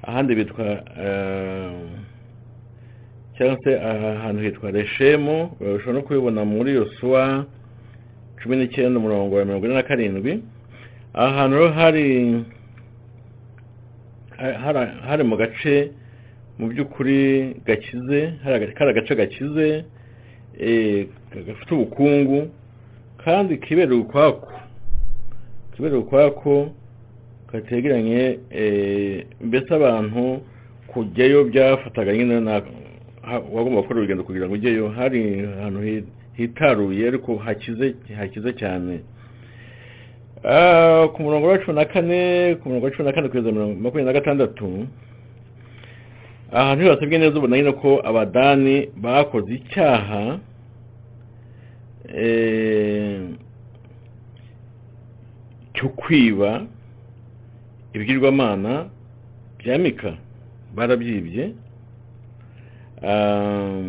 ahandi 0.02 0.34
bitwa 0.34 0.64
eh, 0.98 1.72
cyangwa 3.36 3.56
se 3.64 3.80
aha 3.80 4.18
hantu 4.22 4.42
hitwa 4.42 4.70
reshemu 4.70 5.44
ushobora 5.60 5.92
no 5.92 6.02
kubibona 6.02 6.44
muri 6.44 6.74
yosuwa 6.74 7.44
cumi 8.42 8.56
n'icyenda 8.56 8.98
umurongo 8.98 9.36
wa 9.36 9.44
mirongo 9.44 9.66
ine 9.66 9.74
na 9.74 9.82
karindwi. 9.82 10.42
Aha 11.14 11.32
hantu 11.34 11.56
rero 11.58 11.70
hari- 11.72 12.44
hari 15.08 15.22
mu 15.24 15.36
gace 15.36 15.90
mu 16.58 16.66
by'ukuri 16.68 17.54
gakize 17.66 18.32
kari 18.74 18.90
agace 18.90 19.14
gakize 19.14 19.84
eh, 20.58 21.06
gafite 21.46 21.70
ubukungu 21.74 22.50
kandi 23.24 23.58
kibereye 23.58 24.00
ukwako 24.00 24.52
kibereye 25.76 26.00
ukwako 26.02 26.70
kategeranye 27.52 28.38
eh, 28.50 29.26
mbese 29.40 29.74
abantu 29.74 30.40
kujyayo 30.86 31.44
byafataga 31.44 32.12
nyine 32.16 32.34
wagomba 33.52 33.80
gukora 33.80 33.98
urugendo 34.00 34.24
kugira 34.24 34.46
ngo 34.46 34.54
ujyeyo 34.54 34.88
hari 34.88 35.40
ahantu 35.60 35.80
hi- 35.82 36.04
hitaruye 36.34 37.08
ariko 37.08 37.36
hakize 37.36 37.94
hakize 38.16 38.52
cyane. 38.52 39.00
Ah, 40.44 41.08
ku 41.12 41.22
murongo 41.22 41.46
wa 41.48 41.58
cumi 41.58 41.74
na 41.76 41.84
kane 41.84 42.54
ku 42.62 42.68
murongo 42.68 42.84
wa 42.86 42.90
cumi 42.92 43.04
na 43.08 43.12
kane 43.12 43.28
kugeza 43.28 43.52
makumyabiri 43.52 44.04
na 44.04 44.12
gatandatu 44.12 44.86
ahantu 46.52 46.88
hasabwe 46.90 47.18
neza 47.18 47.38
ubona 47.38 47.56
nyine 47.56 47.72
ko 47.72 48.00
abadani 48.04 48.88
bakoze 48.96 49.50
icyaha 49.54 50.38
eh, 52.14 53.20
cyo 55.74 55.88
kwiba 55.88 56.66
ibigirwamana 57.94 58.88
bya 59.58 59.78
mika 59.78 60.14
barabyibye. 60.74 61.52
Ah, 63.02 63.82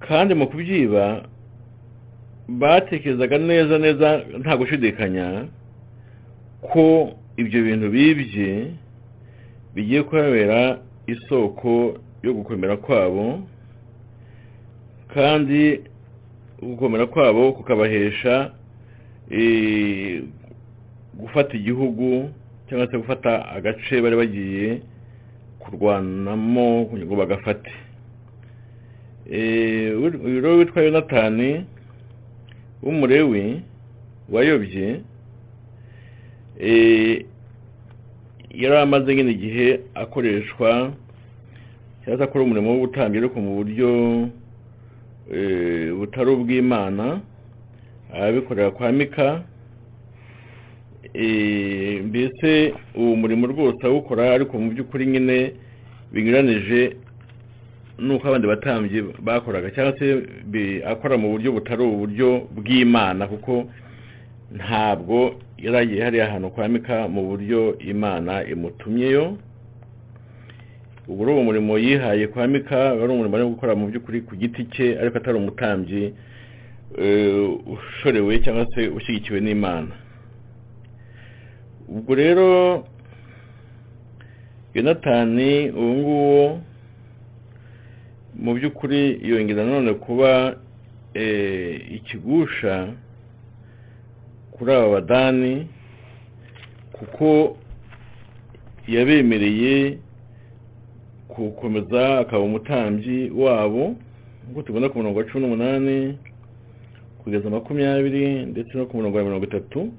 kandi 0.00 0.34
mu 0.34 0.46
kubyiba 0.46 1.24
batekerezaga 2.48 3.38
neza 3.38 3.78
neza 3.78 4.08
nta 4.40 4.56
gushidikanya 4.56 5.26
ko 6.62 6.84
ibyo 7.36 7.58
bintu 7.66 7.86
bibye. 7.90 8.50
Bigiye 9.78 10.02
kubabera 10.02 10.78
isoko 11.06 11.94
yo 12.22 12.34
gukomera 12.34 12.76
kwabo 12.76 13.40
kandi 15.14 15.80
gukomera 16.62 17.06
kwabo 17.06 17.52
kukabahesha 17.52 18.50
eh, 19.30 20.22
gufata 21.14 21.54
igihugu 21.56 22.30
cyangwa 22.68 22.90
se 22.90 22.98
gufata 22.98 23.30
agace 23.54 24.02
bari 24.02 24.16
bagiye 24.16 24.82
kurwanamo 25.58 26.90
ngo 27.04 27.14
bagafate. 27.16 27.70
Uyu 29.30 30.40
rero 30.42 30.56
witwa 30.58 30.82
yonatani 30.82 31.64
w'umurewi 32.82 33.62
wayobye 34.32 35.00
eh, 36.60 37.24
yari 38.60 38.76
amaze 38.76 39.14
nyine 39.14 39.30
igihe 39.36 39.66
akoreshwa 39.94 40.70
cyangwa 42.02 42.18
se 42.18 42.24
akora 42.24 42.44
umurimo 42.44 42.68
w'ubutambyi 42.70 43.18
ariko 43.18 43.36
mu 43.40 43.52
buryo 43.58 43.88
eh, 45.34 45.88
butari 45.98 46.30
ubw'imana 46.30 47.20
arabikorera 48.14 48.70
kwa 48.76 48.92
mika 48.92 49.26
Eh, 51.14 52.02
mbese 52.04 52.74
uwo 52.94 53.16
murimo 53.16 53.46
rwose 53.46 53.86
awukora 53.86 54.34
ariko 54.34 54.58
mu 54.60 54.70
by'ukuri 54.70 55.06
nyine 55.06 55.52
binyuranije 56.12 56.96
n'uko 57.98 58.28
abandi 58.28 58.46
batambyi 58.46 58.98
bakoraga 59.26 59.70
cyangwa 59.74 59.98
se 59.98 60.06
akora 60.84 61.16
mu 61.16 61.28
buryo 61.32 61.52
butari 61.56 61.82
uburyo 61.82 62.28
bw'imana 62.56 63.26
kuko 63.26 63.52
ntabwo 64.56 65.34
yaragiye 65.58 66.02
hariya 66.04 66.30
hantu 66.30 66.50
kwa 66.50 66.68
mika 66.68 67.08
mu 67.08 67.22
buryo 67.28 67.78
imana 67.78 68.44
imutumyeyo. 68.44 69.36
Ubu 71.08 71.22
uri 71.22 71.32
umurimo 71.32 71.78
yihaye 71.78 72.26
kwa 72.26 72.46
mika 72.48 72.76
wari 72.76 73.12
umurimo 73.12 73.36
ari 73.36 73.44
gukora 73.46 73.74
mu 73.74 73.86
by'ukuri 73.88 74.20
ku 74.20 74.36
giti 74.36 74.64
cye 74.64 74.98
ariko 75.00 75.18
atari 75.18 75.36
umutambyi 75.38 76.14
eh, 76.98 77.48
ushorewe 77.66 78.38
cyangwa 78.38 78.66
se 78.74 78.88
ushyigikiwe 78.88 79.40
n'imana. 79.40 79.88
Ubwo 81.88 82.14
rero 82.14 82.48
yonatani 84.74 85.70
uwo 85.70 85.94
nguwo 85.94 86.60
mu 88.34 88.54
by'ukuri 88.54 89.20
yongera 89.28 89.64
nanone 89.64 89.94
kuba 89.94 90.56
eh, 91.14 91.92
ikigusha 91.96 92.88
kuri 94.58 94.72
aba 94.72 94.88
badani 94.90 95.66
kuko 96.92 97.56
yabemereye 98.88 99.98
gukomeza 101.36 102.18
akaba 102.18 102.42
umutambyi 102.44 103.30
wabo 103.30 103.94
nk'uko 104.44 104.62
tubona 104.62 104.88
ku 104.88 104.98
murongo 104.98 105.18
wa 105.18 105.24
cumi 105.24 105.40
n'umunani 105.46 106.18
kugeza 107.22 107.50
makumyabiri 107.50 108.46
ndetse 108.46 108.72
no 108.78 108.86
ku 108.86 108.96
murongo 108.96 109.16
wa 109.18 109.24
mirongo 109.24 109.44
itatu. 109.44 109.92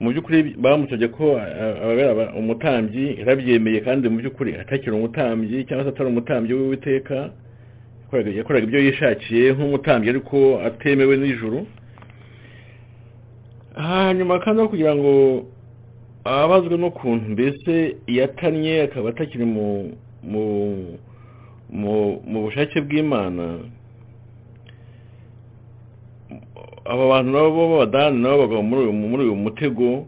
Mu 0.00 0.10
by'ukuri 0.12 0.54
bamusabye 0.58 1.08
ko 1.08 1.38
ababera 1.82 2.10
aba- 2.12 2.32
umutambyi 2.38 3.18
yarabyemeye 3.18 3.80
kandi 3.80 4.08
mu 4.08 4.18
by'ukuri 4.18 4.54
atakiri 4.60 4.90
umutambyi 4.92 5.64
cyangwa 5.64 5.84
se 5.84 5.90
atari 5.90 6.08
umutambyi 6.10 6.52
w'uwiteka 6.54 7.30
yakoraga 8.12 8.66
ibyo 8.66 8.80
yishakiye 8.82 9.52
nk'umutambyi 9.54 10.10
ariko 10.10 10.60
atemewe 10.68 11.16
n'ijuru. 11.16 11.66
Hanyuma 13.78 14.38
kandi 14.42 14.58
no 14.62 14.68
kugira 14.68 14.92
ngo 14.98 15.12
ababazwe 16.24 16.74
n'ukuntu 16.76 17.24
mbese 17.34 17.74
yatannye 18.06 18.82
akaba 18.90 19.08
atakiri 19.14 19.44
mu 19.46 19.66
mu 20.22 20.44
mu 21.70 21.94
mu 22.30 22.38
bushake 22.44 22.80
bw'imana 22.82 23.46
aba 26.84 27.04
bantu 27.08 27.30
nabo 27.32 27.50
b'abadani 27.68 28.18
nabo 28.22 28.38
bagwa 28.46 28.62
muri 28.62 29.22
uyu 29.24 29.36
mutego 29.36 30.06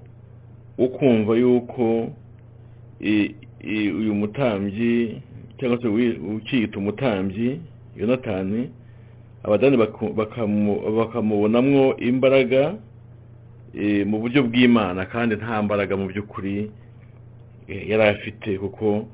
wo 0.79 0.87
kumva 0.89 1.33
yuko 1.37 2.09
uyu 4.01 4.15
mutambyi 4.15 5.21
cyangwa 5.59 5.79
se 5.83 5.89
ukiyita 6.37 6.79
umutambyi 6.79 7.61
yonatani 7.97 8.71
abadani 9.45 9.77
baku- 9.77 10.13
bakamu- 10.17 10.81
bakamubonamwo 10.99 11.97
imbaraga 11.97 12.75
mu 14.07 14.17
buryo 14.21 14.43
bw'imana 14.43 15.07
kandi 15.07 15.37
nta 15.37 15.63
mbaraga 15.63 15.95
mu 15.97 16.07
by'ukuri 16.11 16.71
eh, 17.69 17.83
yari 17.91 18.03
afite 18.03 18.59
kuko 18.59 19.07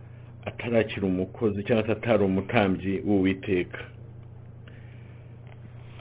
atarakira 0.49 1.05
umukozi 1.07 1.63
cyangwa 1.67 1.87
se 1.87 1.93
atari 1.93 2.23
umutambyi 2.25 3.03
w'uwiteka. 3.07 3.79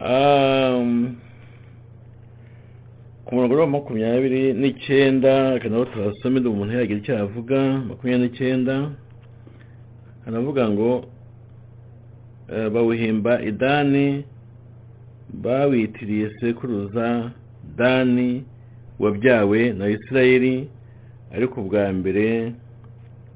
Um, 0.02 1.16
ku 3.26 3.36
murongo 3.36 3.60
wa 3.60 3.68
makumyabiri 3.68 4.54
n'icyenda 4.54 5.54
reka 5.54 5.70
nabo 5.70 5.86
tuhasome 5.86 6.40
ndi 6.40 6.50
umuntu 6.50 6.74
yagira 6.78 7.00
icyo 7.00 7.14
avuga 7.26 7.58
makumyabiri 7.90 8.24
n'icyenda 8.30 8.76
haravuga 10.26 10.70
ngo 10.70 10.90
eh, 12.54 12.70
bawuhimba 12.70 13.42
idani 13.42 14.24
bawitiriye 15.34 16.30
sekuruza 16.40 17.32
dani 17.78 18.44
wabyawe 19.00 19.74
na 19.74 19.88
isirayeli 19.90 20.70
ariko 21.36 21.62
ubwa 21.62 21.94
mbere 21.94 22.54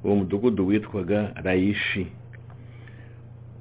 uwo 0.04 0.16
mudugudu 0.16 0.68
witwaga 0.68 1.32
rayishi 1.44 2.08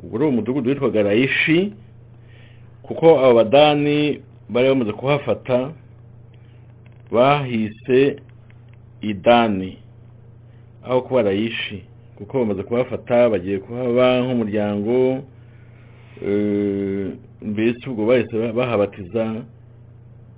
ubwo 0.03 0.17
uri 0.17 0.25
umudugudu 0.27 0.71
witwaga 0.71 1.03
rayishi 1.03 1.73
kuko 2.83 3.07
abo 3.21 3.35
badani 3.35 4.21
bari 4.49 4.69
bamaze 4.69 4.93
kuhafata 4.93 5.71
bahise 7.13 8.17
idani 9.01 9.79
aho 10.85 11.01
kuba 11.03 11.23
rayishi 11.23 11.83
kuko 12.17 12.39
bamaze 12.39 12.63
kuhafata 12.63 13.29
bagiye 13.31 13.59
kuhaba 13.59 14.21
nk'umuryango 14.23 15.23
eh, 16.27 17.07
mbese 17.43 17.91
ubwo 17.91 18.07
bahise 18.07 18.53
bahabatiza 18.53 19.43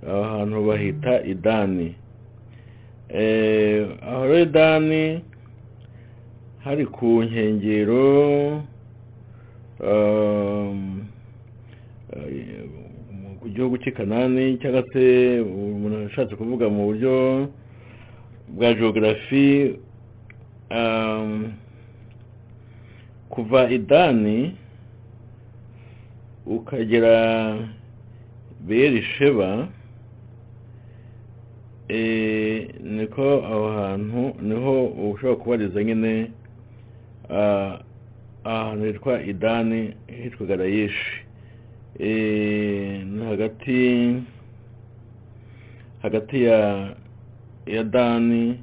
aho 0.07 0.23
hantu 0.23 0.57
bahita 0.67 1.23
idani 1.23 1.95
Eh, 3.13 3.87
aho 4.07 4.23
rero 4.23 4.39
idani 4.39 5.19
hari 6.63 6.85
ku 6.87 7.19
nkengero 7.27 8.63
um, 9.83 11.03
eh, 12.15 12.63
ku 13.43 13.49
gihugu 13.51 13.75
cy'i 13.83 13.91
kanani 13.91 14.55
cyangwa 14.63 14.87
se 14.95 15.43
umuntu 15.43 16.07
ashatse 16.07 16.39
kuvuga 16.39 16.71
mu 16.71 16.87
buryo 16.87 17.51
bwa 18.55 18.71
geogarafi 18.79 19.75
um, 20.71 21.51
kuva 23.27 23.67
idani 23.67 24.55
ukagera 26.47 27.59
berisheba 28.63 29.67
eh, 29.67 29.80
niko 32.83 33.43
aho 33.45 33.71
hantu 33.71 34.33
ni 34.41 34.55
ho 34.55 34.85
ushobora 34.85 35.35
kubariza 35.35 35.83
nyine 35.83 36.31
ah, 37.29 37.77
ahantu 38.43 38.85
hitwa 38.85 39.23
idani 39.23 39.93
hitwaga 40.23 40.55
rayishi 40.55 41.25
Eh, 41.99 43.03
ni 43.05 43.25
hagati 43.25 44.15
hagati 46.01 46.43
ya 46.43 46.89
ya 47.65 47.83
dani 47.83 48.59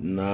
na 0.00 0.26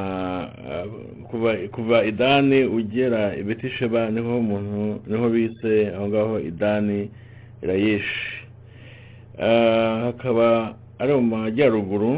ah, 0.43 0.87
kuva 1.31 1.55
kuva 1.57 2.05
idani 2.05 2.65
ugera 2.65 3.37
ibetisheba 3.37 4.11
ni 4.11 4.21
ho 4.21 4.39
umuntu 4.39 5.01
ni 5.07 5.17
ho 5.19 5.29
bise 5.29 5.89
aho 5.95 6.09
ngaho 6.09 6.41
idani 6.41 7.11
rayishi 7.63 8.47
Ah, 9.39 10.01
hakaba 10.05 10.75
ari 10.99 11.13
mu 11.15 11.23
majyaruguru 11.23 12.13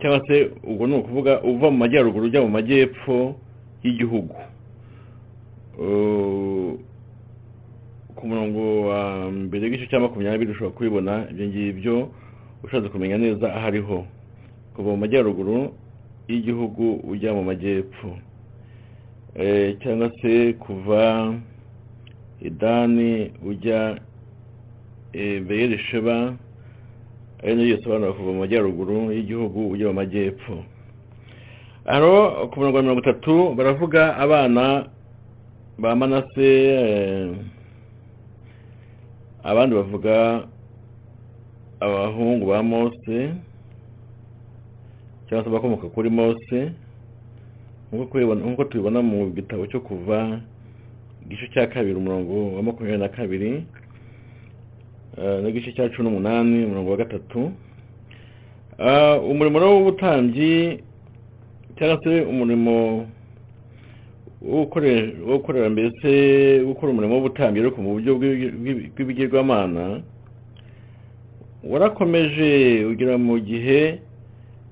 cyangwa 0.00 0.20
se 0.26 0.50
ubwo 0.64 0.86
ni 0.86 0.94
ukuvuga 0.96 1.42
uva 1.42 1.70
mu 1.70 1.78
majyaruguru 1.78 2.26
ujya 2.26 2.40
mu 2.42 2.48
majyepfo 2.48 3.34
y'igihugu 3.84 4.34
ku 8.16 8.22
murongo 8.28 8.60
wa 8.88 9.30
mbere 9.30 9.64
w'igice 9.64 9.86
cya 9.90 10.00
makumyabiri 10.00 10.50
ushobora 10.52 10.76
kubibona 10.76 11.12
ibyo 11.30 11.44
ngibyo 11.48 11.94
ushatse 12.64 12.88
kumenya 12.88 13.18
neza 13.18 13.46
aho 13.54 13.66
ariho 13.66 13.98
kuva 14.74 14.90
mu 14.90 14.96
majyaruguru 14.96 15.72
y'igihugu 16.28 17.00
ujya 17.10 17.32
mu 17.36 17.42
majyepfo 17.44 18.08
cyangwa 19.80 20.10
se 20.20 20.52
kuva 20.52 21.32
idani 22.40 23.32
ujya 23.46 23.96
beyerisheba 25.12 26.34
ari 27.42 27.54
na 27.56 27.62
yo 27.62 27.76
bisobanura 27.76 28.12
kuva 28.12 28.30
mu 28.32 28.40
majyaruguru 28.44 28.96
y'igihugu 29.16 29.72
ujya 29.72 29.88
mu 29.88 29.94
majyepfo. 30.00 30.54
Hano 31.88 32.10
ku 32.52 32.54
murongo 32.60 32.76
wa 32.76 32.82
mirongo 32.82 33.00
itatu 33.02 33.34
baravuga 33.56 34.16
abana 34.20 34.92
ba 35.80 35.96
manase 35.96 36.50
eh, 36.76 37.32
abandi 39.42 39.72
bavuga 39.74 40.44
abahungu 41.80 42.44
ba 42.46 42.60
mose 42.62 43.18
cyangwa 45.26 45.44
se 45.44 45.48
abakomoka 45.48 45.88
kuri 45.88 46.10
mose. 46.12 46.58
Nk'uko 47.90 48.64
tubibona 48.70 49.00
mu 49.02 49.32
gitabo 49.32 49.66
cyo 49.66 49.80
kuva 49.80 50.38
igice 51.24 51.48
cya 51.56 51.66
kabiri 51.66 51.96
umurongo 51.96 52.54
wa 52.54 52.62
makumyabiri 52.62 53.00
na 53.02 53.08
kabiri 53.08 53.50
n'igice 55.42 55.72
cya 55.72 55.88
cumi 55.92 56.08
n'umunani 56.08 56.64
umurongo 56.64 56.90
wa 56.90 56.96
gatatu. 56.96 57.52
Ah, 58.78 59.18
umurimo 59.20 59.58
w'ubutambyi 59.60 60.80
cyangwa 61.76 62.00
se 62.04 62.20
umurimo 62.24 63.06
wo 64.40 64.64
gukore- 64.64 65.12
wo 65.28 65.36
gukorera 65.38 65.68
mbese 65.70 66.64
gukora 66.64 66.92
umurimo 66.92 67.14
w'ubutambyi 67.14 67.60
ariko 67.60 67.82
mu 67.82 67.92
buryo 68.00 68.16
bw'i- 68.16 68.52
bw'i- 68.60 68.88
bw'ibigirwamana 68.96 70.00
warakomeje 71.64 72.84
ugera 72.88 73.18
mu 73.18 73.36
gihe 73.38 74.00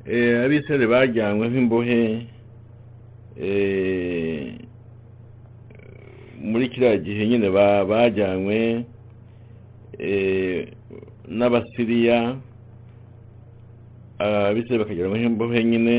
eh, 0.08 0.40
abisirayeli 0.44 0.86
bajyanywe 0.88 1.44
nk'imbohe 1.52 2.00
eh, 3.36 4.56
muri 6.40 6.68
kiriya 6.72 6.96
gihe 6.96 7.26
nyine 7.28 7.50
ba- 7.52 7.84
bajyanywe 7.84 8.84
eh, 9.98 10.68
n'abasiriya 11.28 12.36
abisirayeli 14.18 14.82
bakajyanwa 14.82 15.18
nk'imbohe 15.18 15.64
nyine 15.64 15.96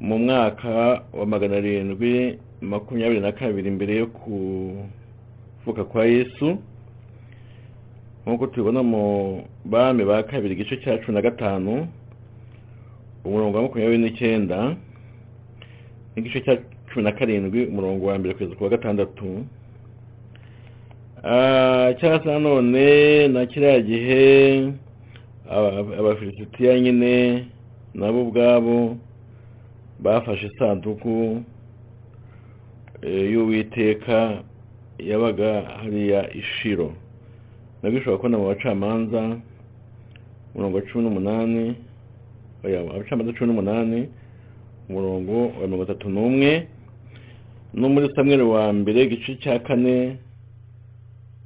mu 0.00 0.18
mwaka 0.18 1.02
wa 1.12 1.26
magana 1.26 1.56
arindwi 1.56 2.38
makumyabiri 2.60 3.20
na 3.20 3.32
kabiri 3.32 3.70
mbere 3.70 3.92
yo 3.96 4.06
kuvuka 4.06 5.84
kwa 5.84 6.04
yesu 6.06 6.58
nk'uko 8.26 8.46
tubibona 8.46 8.82
mu 8.82 9.02
bami 9.64 10.04
ba 10.04 10.22
kabiri 10.22 10.54
igice 10.54 10.76
cya 10.76 10.98
cumi 11.00 11.14
na 11.14 11.22
gatanu 11.22 11.88
umurongo 13.24 13.56
wa 13.56 13.62
makumyabiri 13.62 13.98
n'icyenda 13.98 14.76
n'igice 16.16 16.40
cya 16.44 16.56
cumi 16.92 17.04
na 17.04 17.12
karindwi 17.12 17.66
umurongo 17.66 18.06
wa 18.06 18.18
mbere 18.18 18.34
kugeza 18.34 18.56
ku 18.56 18.64
wa 18.64 18.70
gatandatu 18.76 19.44
cyangwa 21.22 22.18
se 22.22 22.28
nanone 22.28 23.28
na 23.28 23.46
kiriya 23.46 23.80
gihe 23.80 24.72
aba- 25.50 25.96
abafilisitiya 25.98 26.80
nyine 26.80 27.46
nabo 27.94 28.22
ubwabo 28.22 28.96
bafashe 30.00 30.46
isanduku 30.46 31.42
eh, 33.02 33.32
y'uwiteka 33.32 34.42
yabaga 34.98 35.62
hariya 35.82 36.32
ishiro 36.34 36.92
nabwo 37.82 37.98
ushobora 37.98 38.16
kubona 38.16 38.38
mu 38.38 38.46
bacamanza 38.48 39.20
umurongo 40.54 40.76
wa 40.76 40.82
cumi 40.82 41.04
n'umunani 41.04 41.64
abacamanza 42.64 43.32
cumi 43.32 43.46
n'umunani 43.48 44.08
umurongo 44.88 45.36
wa 45.60 45.64
mirongo 45.68 45.84
itatu 45.84 46.08
n'umwe 46.08 46.68
no 47.74 47.88
muri 47.88 48.08
samweri 48.16 48.42
wa 48.42 48.72
mbere 48.72 49.02
igice 49.04 49.36
cya 49.36 49.58
kane 49.58 50.16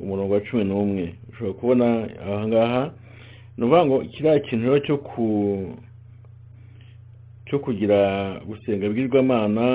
umurongo 0.01 0.35
wa 0.35 0.41
cumi 0.41 0.65
n'umwe. 0.65 1.15
Ushobora 1.31 1.55
kubona 1.59 1.87
aha 2.25 2.47
ngaha. 2.49 2.83
Ni 3.57 3.65
ukuvuga 3.65 3.87
ngo 3.87 3.97
kiriya 4.13 4.41
kintu 4.41 4.65
rero 4.67 4.79
cyo 4.87 4.97
ku 4.99 5.25
cyo 7.47 7.59
kugira 7.59 8.01
gusenga 8.47 8.89
bwirwamana 8.91 9.67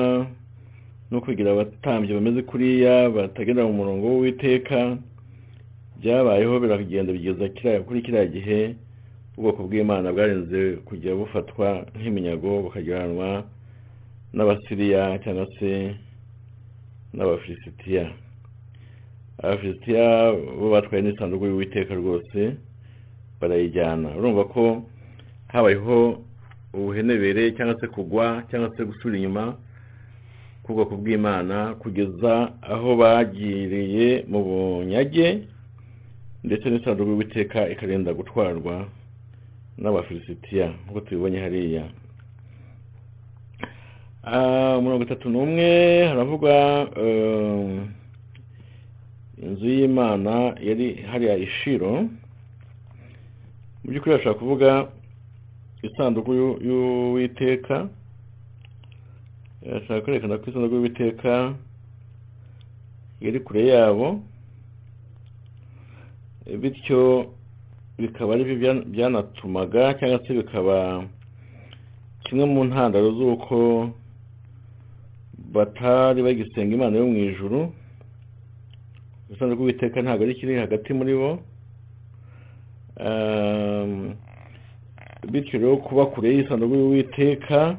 no 1.12 1.18
kugira 1.22 1.52
abatambyi 1.52 2.14
bameze 2.14 2.42
kuriya 2.44 3.10
batagenda 3.10 3.64
mu 3.64 3.74
murongo 3.80 4.04
w'uwiteka 4.08 4.98
byabayeho 6.00 6.60
biragenda 6.60 7.14
bigeza 7.14 7.46
kuri 7.88 8.02
kiriya 8.04 8.26
gihe 8.28 8.60
ubwoko 9.38 9.64
bw'imana 9.68 10.12
bwarenze 10.12 10.60
kujya 10.88 11.16
bufatwa 11.16 11.86
nk'iminyago 11.96 12.62
bukajyanwa 12.68 13.48
n'abasiriya 14.36 15.20
cyangwa 15.24 15.46
se 15.60 15.96
n'abafilisitiya 17.16 18.12
abafilisitiya 19.44 20.32
bo 20.60 20.68
batwaye 20.74 21.02
n'isanduku 21.04 21.46
y'uwiteka 21.46 21.94
rwose 21.96 22.40
barayijyana. 23.40 24.10
Urumva 24.18 24.44
ko 24.54 24.64
habayeho 25.48 25.98
ubuhenebere 26.74 27.52
cyangwa 27.56 27.80
se 27.82 27.88
kugwa 27.88 28.44
cyangwa 28.50 28.70
se 28.78 28.84
gusubira 28.86 29.18
inyuma 29.18 29.44
k'ubwoko 30.64 30.94
bw'imana 31.02 31.58
kugeza 31.82 32.52
aho 32.62 32.90
bagiriye 33.02 34.26
mu 34.32 34.40
bunyage 34.46 35.28
ndetse 36.44 36.66
n'isanduku 36.70 37.10
y'uwiteka 37.10 37.70
ikarinda 37.74 38.14
gutwarwa 38.14 38.76
n'abafilisitiya 39.82 40.68
nk'uko 40.84 41.00
tubibonye 41.02 41.40
hariya. 41.40 41.86
Ah, 44.24 44.78
mirongo 44.84 45.04
itatu 45.04 45.30
n'umwe 45.30 45.70
haravugwa 46.12 46.54
eh, 47.04 47.82
inzu 49.44 49.66
y'imana 49.68 50.56
yari 50.68 50.88
hariya 51.12 51.36
ishiro. 51.38 51.92
Mu 53.84 53.88
by'ukuri 53.92 54.16
bashobora 54.16 54.40
kuvuga 54.40 54.70
isanduku 55.84 56.32
y'u- 56.40 56.60
y'uwiteka. 56.68 57.88
Ashaka 59.76 60.02
kwerekana 60.04 60.38
ko 60.38 60.46
isanduku 60.52 60.76
y'uwiteka 60.76 61.54
yari 63.22 63.40
kure 63.40 63.64
yabo. 63.68 64.20
Bityo 66.62 67.32
bikaba 68.00 68.34
ari 68.34 68.44
byo 68.44 68.56
bya- 68.62 68.86
byanatumaga 68.92 69.94
cyangwa 70.00 70.20
se 70.28 70.34
bikaba 70.34 71.06
kimwe 72.24 72.46
mu 72.46 72.64
ntandaro 72.68 73.12
z'uko 73.18 73.58
batari 75.54 76.20
bagisenga 76.24 76.76
imana 76.76 76.98
yo 76.98 77.06
mu 77.08 77.18
ijuru. 77.30 77.60
Isanduku 79.34 79.62
y'uwiteka 79.62 80.02
ntabwo 80.02 80.24
ari 80.24 80.36
kiri 80.36 80.56
hagati 80.58 80.94
muri 80.94 81.14
bo. 81.16 81.40
Um, 83.00 84.14
bityo 85.32 85.60
rero 85.60 85.78
kuba 85.78 86.06
kure 86.06 86.30
y'isanduku 86.36 86.76
y'uwiteka 86.76 87.78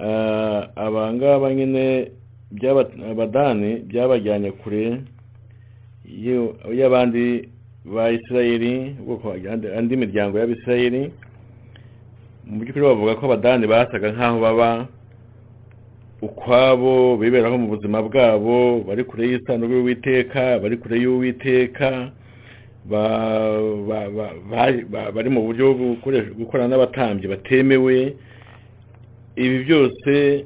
ah, 0.00 0.60
abangaba 0.76 1.54
nyine 1.54 2.10
by'aba- 2.52 2.92
abadani 3.10 3.70
byabajyanye 3.88 4.50
kure 4.52 5.00
y'abandi 6.78 7.48
ba 7.84 8.10
isirayeli 8.10 8.96
andi 9.78 9.96
miryango 9.96 10.38
y'abisirayeli. 10.38 11.12
Mu 12.46 12.58
by'ukuri 12.60 12.84
bavuga 12.84 13.14
ko 13.16 13.22
abadani 13.26 13.66
basaga 13.66 14.10
nk'aho 14.12 14.36
baba 14.42 14.70
ukwabo 16.22 17.16
biberaho 17.16 17.58
mu 17.58 17.66
buzima 17.74 17.98
bwabo 18.02 18.80
bari 18.86 19.04
kure 19.04 19.26
y'isanduku 19.28 19.72
y'uwiteka 19.74 20.58
bari 20.62 20.76
kure 20.76 20.96
y'uwiteka 21.02 22.12
ba- 22.90 23.58
ba- 23.88 24.10
ba- 24.10 24.34
ba- 24.50 24.84
ba- 24.92 25.10
bari 25.12 25.28
mu 25.30 25.40
buryo 25.46 25.74
bwo 25.74 25.86
gukorana 26.38 26.68
n'abatambyi 26.70 27.26
batemewe. 27.28 28.14
Ibi 29.36 29.58
byose 29.64 30.44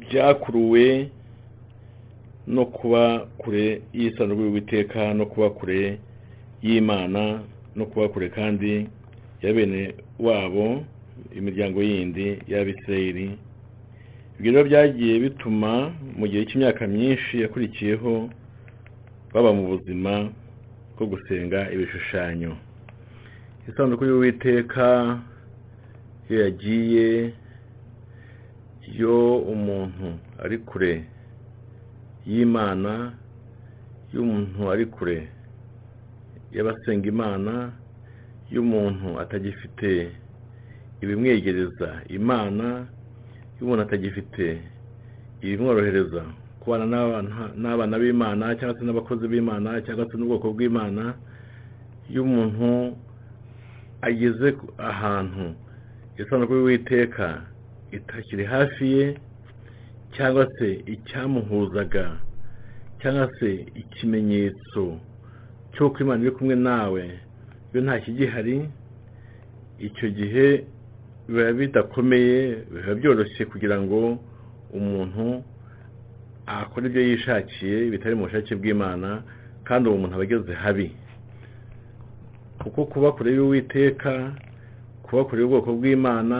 byakuruwe 0.00 1.08
no 2.46 2.64
kuba 2.66 3.26
kure 3.38 3.82
y'isanduku 3.92 4.42
y'uwiteka 4.42 5.14
no 5.14 5.26
kuba 5.26 5.50
kure 5.50 5.98
y'imana 6.62 7.42
no 7.76 7.84
kuba 7.86 8.08
kure 8.08 8.28
kandi 8.28 8.86
ya 9.42 9.52
bene 9.52 9.94
wabo 10.18 10.84
imiryango 11.36 11.82
yindi 11.82 12.38
y'abisirayeli 12.48 13.30
ibyo 14.40 14.50
rero 14.56 14.64
byagiye 14.64 15.14
bituma 15.20 15.92
mu 16.18 16.24
gihe 16.30 16.42
cy'imyaka 16.48 16.82
myinshi 16.88 17.32
yakurikiyeho 17.44 18.12
baba 19.32 19.50
mu 19.52 19.64
buzima 19.76 20.12
bwo 20.96 21.04
gusenga 21.12 21.68
ibishushanyo. 21.74 22.52
Isanduku 23.68 24.02
y'uwiteka 24.08 24.86
iyo 26.28 26.36
yagiye 26.44 27.08
iyo 28.90 29.16
umuntu 29.52 30.08
ari 30.44 30.56
kure 30.68 30.92
y'imana 32.30 32.92
iyo 34.10 34.20
umuntu 34.24 34.60
ari 34.72 34.84
kure 34.94 35.18
y'abasenga 36.56 37.06
imana 37.12 37.52
iyo 38.50 38.60
umuntu 38.64 39.08
atagifite 39.22 39.90
ibimwegereza 41.02 41.88
imana 42.08 42.66
iyo 43.60 43.66
umuntu 43.66 43.82
atagifite 43.84 44.46
ibimworohereza 45.44 46.22
kubana 46.60 46.84
n'abana- 47.62 47.98
b'imana 48.00 48.56
cyangwa 48.58 48.76
se 48.78 48.84
n'abakozi 48.84 49.24
b'imana 49.28 49.80
cyangwa 49.84 50.04
se 50.10 50.14
n'ubwoko 50.16 50.46
bw'imana 50.56 51.14
iyo 52.10 52.22
umuntu 52.24 52.96
ageze 54.02 54.48
ahantu 54.78 55.54
isanduku 56.20 56.52
y'uwiteka 56.54 57.26
itakiri 57.96 58.44
hafi 58.44 58.84
ye 58.96 59.06
cyangwa 60.16 60.44
se 60.58 60.68
icyamuhuzaga 60.94 62.06
cyangwa 63.00 63.26
se 63.38 63.48
ikimenyetso 63.80 64.84
cy'uko 65.72 65.96
imana 66.02 66.22
iri 66.24 66.32
kumwe 66.36 66.54
nawe 66.56 67.02
iyo 67.72 67.80
nta 67.84 68.00
kigihari 68.04 68.56
icyo 69.78 70.06
gihe 70.10 70.64
biba 71.30 71.52
bidakomeye 71.54 72.66
biba 72.72 72.92
byoroshye 72.98 73.42
kugira 73.46 73.76
ngo 73.82 74.18
umuntu 74.74 75.42
akora 76.46 76.86
ibyo 76.90 77.02
yishakiye 77.08 77.76
bitari 77.90 78.14
mu 78.18 78.24
bushake 78.26 78.54
bw'imana 78.58 79.22
kandi 79.66 79.84
uwo 79.88 79.96
muntu 80.02 80.14
aba 80.18 80.24
ageze 80.26 80.52
habi. 80.62 80.88
Kuko 82.60 82.84
kuba 82.92 83.12
kure 83.12 83.30
y'uwiteka 83.38 84.34
kuba 85.06 85.24
kure 85.24 85.40
y'ubwoko 85.42 85.70
bw'imana 85.78 86.38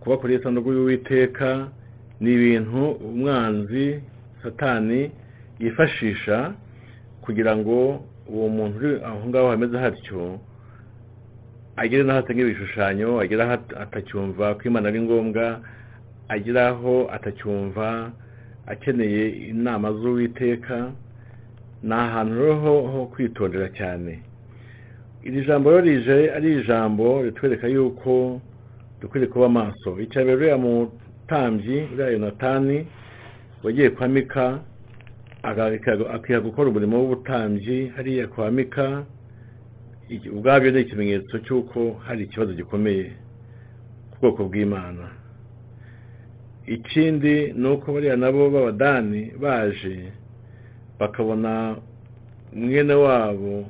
kuba 0.00 0.16
kure 0.18 0.34
y'isanduku 0.34 0.68
y'uwiteka 0.72 1.68
ni 2.20 2.30
ibintu 2.34 2.82
umwanzi 3.08 4.02
satani 4.42 5.10
yifashisha 5.62 6.52
kugira 7.22 7.56
ngo 7.56 8.04
uwo 8.28 8.48
muntu 8.48 8.76
uri 8.78 8.90
aho 9.04 9.20
ngaho 9.28 9.48
hameze 9.50 9.78
hatyo 9.78 10.38
agere 11.82 12.02
n'aho 12.04 12.18
atanga 12.18 12.42
ibishushanyo 12.42 13.20
agere 13.22 13.42
aho 13.42 13.52
at- 13.58 13.76
atacyumva 13.84 14.54
ko 14.58 14.62
imana 14.68 14.88
ari 14.88 15.00
ngombwa 15.02 15.60
agere 16.28 16.60
aho 16.60 16.94
atacyumva 17.16 18.12
akeneye 18.66 19.22
inama 19.52 19.88
z'uwiteka 19.92 20.92
ni 21.82 21.94
ahantu 21.94 22.34
rero 22.40 22.54
ho- 22.92 23.06
kwitondera 23.12 23.68
cyane. 23.78 24.22
Iri 25.22 25.46
jambo 25.46 25.70
rero 25.70 25.82
rije 25.86 26.30
ari 26.36 26.48
ijambo 26.60 27.22
ritwereka 27.22 27.66
yuko 27.68 28.40
dukwiriye 29.00 29.30
kuba 29.32 29.48
maso 29.48 29.94
icya 30.00 30.22
mbere 30.22 30.36
uriya 30.36 30.58
mutambyi 30.58 31.78
uriya 31.94 32.10
yonatani 32.10 32.86
wagiye 33.62 33.90
kwa 33.90 34.08
mika 34.08 34.58
akiha 36.14 36.40
gukora 36.40 36.68
umurimo 36.70 36.98
w'ubutambyi 36.98 37.92
hariya 37.96 38.26
kwa 38.28 38.50
mika 38.50 39.04
ubwabyo 40.36 40.70
ni 40.70 40.80
ikimenyetso 40.80 41.38
cy'uko 41.44 42.00
hari 42.06 42.24
ikibazo 42.24 42.52
gikomeye 42.56 43.04
ku 44.10 44.16
bwoko 44.20 44.44
bw'imana. 44.48 45.04
Ikindi 46.66 47.52
ni 47.52 47.68
uko 47.68 47.92
bariya 47.92 48.16
nabo 48.16 48.50
b'abadani 48.50 49.32
baje 49.40 50.12
bakabona 51.00 51.76
mwene 52.52 52.94
wabo 52.94 53.64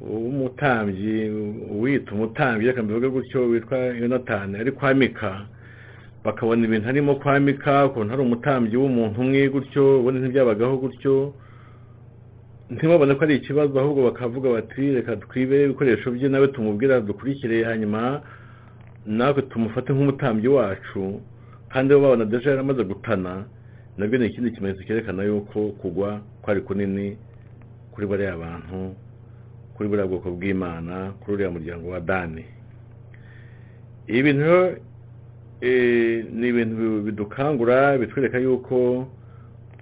w'umutambyi 0.00 1.30
uwita 1.70 2.12
umutambyi 2.12 2.66
reka 2.66 2.82
mbivuge 2.82 3.08
gutyo 3.08 3.40
witwa 3.48 3.78
yonatani 3.78 4.56
ari 4.60 4.72
kwa 4.72 4.94
mika 4.94 5.46
bakabona 6.24 6.64
ibintu 6.64 6.88
arimo 6.88 7.14
kwa 7.14 7.40
mika 7.40 7.86
ukuntu 7.86 8.10
hari 8.10 8.22
umutambyi 8.22 8.76
w'umuntu 8.76 9.20
umwe 9.20 9.48
gutyo 9.48 10.00
ubundi 10.00 10.20
ntibyabagaho 10.20 10.76
gutyo. 10.76 11.34
Ntibabone 12.70 13.14
ko 13.14 13.24
ari 13.24 13.34
ikibazo 13.36 13.80
ahubwo 13.80 14.00
bakavuga 14.08 14.48
bati 14.56 14.92
reka 14.96 15.16
twibe 15.16 15.64
ibikoresho 15.64 16.10
bye 16.10 16.28
nawe 16.28 16.48
tumubwira 16.48 17.00
dukurikire 17.00 17.64
hanyuma 17.64 18.20
natwe 19.06 19.42
tumufate 19.42 19.92
nk'umutambyi 19.92 20.48
wacu. 20.48 21.20
Kandi 21.72 21.94
bo 21.94 22.00
babona 22.00 22.24
deja 22.24 22.50
yaramaze 22.50 22.84
gutana 22.84 23.44
na 23.96 24.06
byo 24.06 24.18
ni 24.18 24.26
ikindi 24.26 24.50
kimenyetso 24.50 24.84
cyerekana 24.84 25.22
yuko 25.24 25.68
kugwa 25.80 26.20
kwari 26.42 26.60
kunini 26.60 27.16
kuri 27.92 28.06
bariya 28.06 28.36
bantu 28.36 28.94
kuri 29.74 29.88
buriya 29.88 30.06
bwoko 30.06 30.30
bw'imana 30.30 31.12
kuri 31.20 31.32
uriya 31.34 31.50
muryango 31.50 31.88
wa 31.90 32.00
dani. 32.00 32.44
Ibi 34.06 34.22
bintu 34.22 34.76
eh, 35.60 36.24
ni 36.32 36.48
ibintu 36.48 37.02
bidukangura 37.02 37.98
bitwereka 37.98 38.38
yuko 38.38 39.08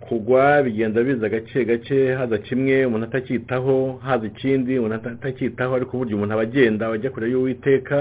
kugwa 0.09 0.63
bigenda 0.63 1.03
biza 1.03 1.29
gake 1.29 1.65
gake 1.65 2.15
haza 2.15 2.39
kimwe 2.39 2.85
umuntu 2.87 3.07
atacyitaho 3.07 3.77
haza 4.07 4.27
ikindi 4.27 4.79
umuntu 4.79 4.95
ata- 4.97 5.11
atacyitaho 5.19 5.75
ariko 5.75 5.93
burya 5.99 6.15
umuntu 6.17 6.35
aba 6.35 6.43
agenda 6.43 6.85
ajya 6.93 7.11
kure 7.11 7.27
y'uwiteka 7.31 7.99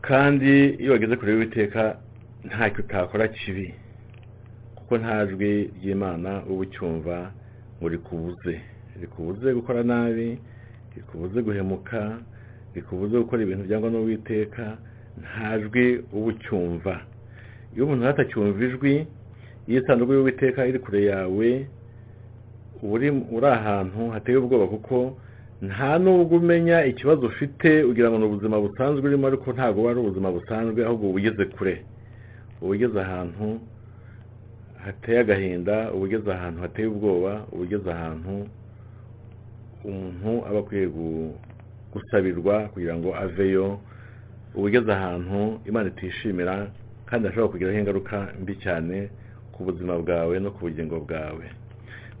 kandi 0.00 0.52
iyo 0.82 0.92
wageze 0.92 1.16
kure 1.16 1.32
y'uwiteka 1.32 1.82
ntacyo 2.44 2.80
utakora 2.84 3.28
kibi 3.28 3.74
kuko 4.76 4.98
nta 4.98 5.26
jwi 5.26 5.70
ry'imana 5.78 6.42
uba 6.50 6.60
ucyumva 6.66 7.16
ngo 7.78 7.88
rikubuze. 7.88 8.54
Rikubuze 9.00 9.54
gukora 9.54 9.82
nabi 9.82 10.38
rikubuze 10.96 11.42
guhemuka 11.42 12.18
rikubuze 12.74 13.14
gukora 13.18 13.42
ibintu 13.42 13.64
byangwa 13.68 13.90
n'uwiteka 13.90 14.64
nta 15.22 15.58
jwi 15.62 15.86
uba 16.12 16.26
ucyumva. 16.32 16.94
Iyo 17.74 17.84
umuntu 17.86 18.06
atacyumva 18.08 18.58
ijwi 18.64 19.06
iyo 19.68 19.80
isanduku 19.82 20.12
y'uwiteka 20.12 20.66
iri 20.66 20.78
kure 20.78 21.00
yawe 21.10 21.48
uri 22.82 23.46
ahantu 23.46 24.10
hateye 24.10 24.36
ubwoba 24.38 24.66
kuko 24.66 25.16
nta 25.62 25.98
nubwo 25.98 26.36
umenya 26.42 26.84
ikibazo 26.84 27.26
ufite 27.26 27.82
ugira 27.86 28.10
ngo 28.10 28.18
ni 28.18 28.24
ubuzima 28.26 28.56
busanzwe 28.60 29.06
urimo 29.06 29.26
ariko 29.26 29.52
ntabwo 29.52 29.78
buba 29.80 29.90
ari 29.90 30.00
ubuzima 30.02 30.28
busanzwe 30.34 30.80
ahubwo 30.84 31.06
uba 31.10 31.18
ugeze 31.18 31.44
kure. 31.54 31.74
Uba 32.60 32.70
ugeze 32.74 32.98
ahantu 33.00 33.60
hateye 34.84 35.18
agahinda 35.22 35.92
uba 35.94 36.04
ugeze 36.04 36.28
ahantu 36.32 36.58
hateye 36.66 36.86
ubwoba 36.90 37.32
uba 37.52 37.62
ugeze 37.62 37.88
ahantu 37.92 38.34
umuntu 39.84 40.30
aba 40.48 40.58
akwiye 40.58 40.86
gu- 40.90 41.34
gusabirwa 41.92 42.54
kugira 42.74 42.94
ngo 42.98 43.14
aveyo. 43.14 43.78
Uba 44.54 44.66
ugeze 44.66 44.90
ahantu 44.92 45.60
imana 45.68 45.88
itishimira 45.94 46.54
kandi 47.06 47.28
hashobora 47.28 47.52
kugiraho 47.52 47.78
ingaruka 47.78 48.16
mbi 48.42 48.54
cyane. 48.64 48.96
Buzima 49.62 49.98
bwawe 49.98 50.34
no 50.40 50.50
ku 50.50 50.60
bugingo 50.66 51.00
bwawe. 51.00 51.44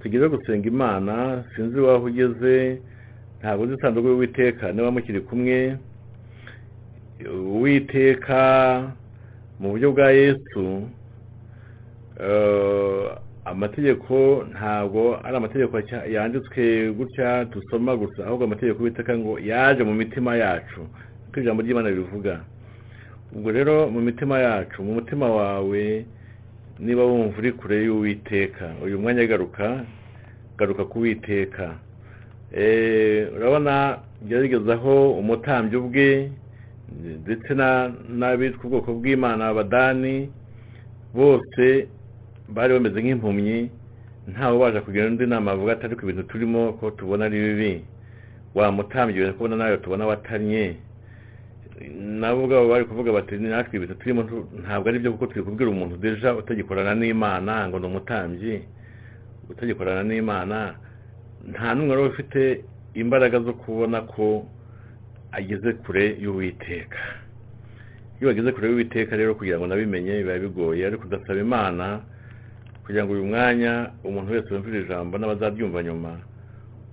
Tugire 0.00 0.28
gusenga 0.28 0.66
imana 0.68 1.44
sinzi 1.54 1.78
waho 1.80 2.04
ugeze 2.06 2.78
ntabwo 3.40 3.64
uzi 3.64 3.74
isanduku 3.74 4.08
y'uwiteka 4.08 4.72
niba 4.72 4.90
mukiri 4.90 5.20
kumwe 5.20 5.78
uwiteka 7.30 8.42
mu 9.60 9.70
buryo 9.70 9.92
bwa 9.92 10.10
yesu 10.10 10.82
eh, 12.20 13.06
amategeko 13.44 14.46
ntabwo 14.52 15.18
ari 15.24 15.36
amategeko 15.36 15.74
yanditswe 16.14 16.92
gutya 16.98 17.44
dusoma 17.44 17.96
gusa 17.96 18.26
ahubwo 18.26 18.44
amategeko 18.44 18.78
y'uwiteka 18.78 19.18
ngo 19.18 19.38
yaje 19.38 19.82
mu 19.84 19.94
mitima 19.94 20.36
yacu. 20.36 20.80
Uko 21.28 21.40
ijambo 21.40 21.62
ry'imana 21.62 21.88
rivuga 21.90 22.40
ubwo 23.34 23.50
rero 23.52 23.88
mu 23.90 24.00
mitima 24.00 24.38
yacu 24.38 24.82
mu 24.82 24.92
mutima 24.94 25.26
wawe 25.30 26.04
niba 26.82 27.04
wumva 27.04 27.38
uri 27.38 27.52
kure 27.52 27.76
y'uwiteka 27.86 28.66
uyu 28.84 28.98
mwanya 28.98 29.26
garuka 29.26 29.84
garuka 30.58 30.84
ku 30.84 30.98
witeka 31.00 31.78
Eh, 32.52 33.32
urabona 33.36 33.98
byagezaho 34.22 35.12
umutambyi 35.20 35.76
ubwe 35.76 36.30
ndetse 37.24 37.54
na- 37.56 37.88
n'abitwa 38.18 38.64
ubwoko 38.68 38.92
bw'imana 39.00 39.48
abadani 39.48 40.28
bose 41.16 41.88
bari 42.52 42.74
bameze 42.76 43.00
nk'impumyi 43.00 43.70
ntawe 44.28 44.52
ubasha 44.56 44.84
kugira 44.84 45.06
undi 45.08 45.24
nama 45.26 45.52
avuga 45.56 45.72
ati 45.72 45.84
ariko 45.88 46.02
ibintu 46.04 46.22
turimo 46.28 46.72
ko 46.76 46.90
tubona 46.92 47.24
ari 47.24 47.40
bibi. 47.40 47.74
Wa 48.54 48.68
mutambyi 48.72 49.20
wenda 49.20 49.32
kubona 49.32 49.56
nawe 49.56 49.76
tubona 49.80 50.04
watanye 50.06 50.76
nabo 52.20 52.44
ubwabo 52.44 52.68
bari 52.68 52.84
kuvuga 52.84 53.12
bati 53.12 53.34
natwe 53.38 53.76
ibintu 53.76 53.94
turimo 54.00 54.22
ntabwo 54.62 54.88
ari 54.88 54.98
byo 54.98 55.12
kuko 55.12 55.26
turi 55.26 55.42
kubwira 55.44 55.70
umuntu 55.70 55.96
deja 55.96 56.34
utagikorana 56.34 56.94
n'imana 56.94 57.68
ngo 57.68 57.78
ni 57.78 57.86
umutambyi 57.86 58.54
utagikorana 59.50 60.02
n'imana 60.02 60.74
nta 61.50 61.74
n'umwe 61.74 61.92
wari 61.96 62.08
ufite 62.12 62.40
imbaraga 62.94 63.40
zo 63.40 63.52
kubona 63.52 64.00
ko 64.06 64.46
ageze 65.32 65.72
kure 65.82 66.16
y'uwiteka. 66.22 66.98
Iyo 68.20 68.28
bageze 68.30 68.52
kure 68.52 68.68
y'uwiteka 68.68 69.16
rero 69.16 69.34
kugira 69.34 69.58
ngo 69.58 69.66
nabimenye 69.66 70.22
biba 70.22 70.38
bigoye 70.38 70.86
ariko 70.86 71.04
udasaba 71.08 71.40
imana 71.40 72.00
kugira 72.84 73.04
ngo 73.04 73.12
uyu 73.16 73.24
mwanya 73.26 73.90
umuntu 74.04 74.32
wese 74.32 74.48
wumvira 74.54 74.78
ijambo 74.84 75.18
n'abazaryumva 75.18 75.82
nyuma 75.82 76.12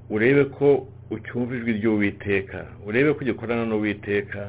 urebe 0.10 0.46
ko 0.56 0.88
ucyumva 1.12 1.56
ijwi 1.56 1.72
ry'uwiteka 1.84 2.60
urebe 2.88 3.14
ko 3.14 3.20
ugikorana 3.22 3.66
n'uwiteka 3.66 4.42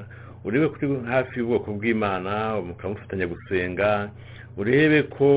urebe 0.44 0.68
ko 0.68 0.76
uri 0.82 1.06
hafi 1.06 1.38
y'ubwoko 1.38 1.68
bw'imana 1.76 2.60
mukamufatanya 2.66 3.26
gusenga 3.26 4.10
urebe 4.56 5.02
ko 5.02 5.28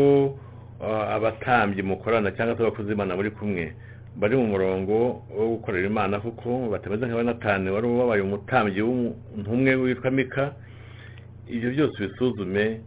uh, 0.79 1.05
abatambyi 1.15 1.81
mukorana 1.83 2.31
cyangwa 2.31 2.55
se 2.57 2.61
abakozi 2.63 2.89
b'imana 2.89 3.15
muri 3.15 3.31
kumwe 3.31 3.75
bari 4.15 4.35
mu 4.37 4.45
murongo 4.53 5.23
wo 5.37 5.45
gukorera 5.57 5.87
imana 5.89 6.19
kuko 6.19 6.69
batameze 6.71 7.05
nka 7.05 7.15
banatani 7.15 7.69
wari 7.69 7.87
wabaye 7.87 8.21
umutambyi 8.21 8.81
w'umuntu 8.81 9.49
umwe 9.51 9.71
witwa 9.75 10.11
mika. 10.11 10.53
Ibyo 11.49 11.69
byose 11.75 11.95
ubisuzume 11.97 12.81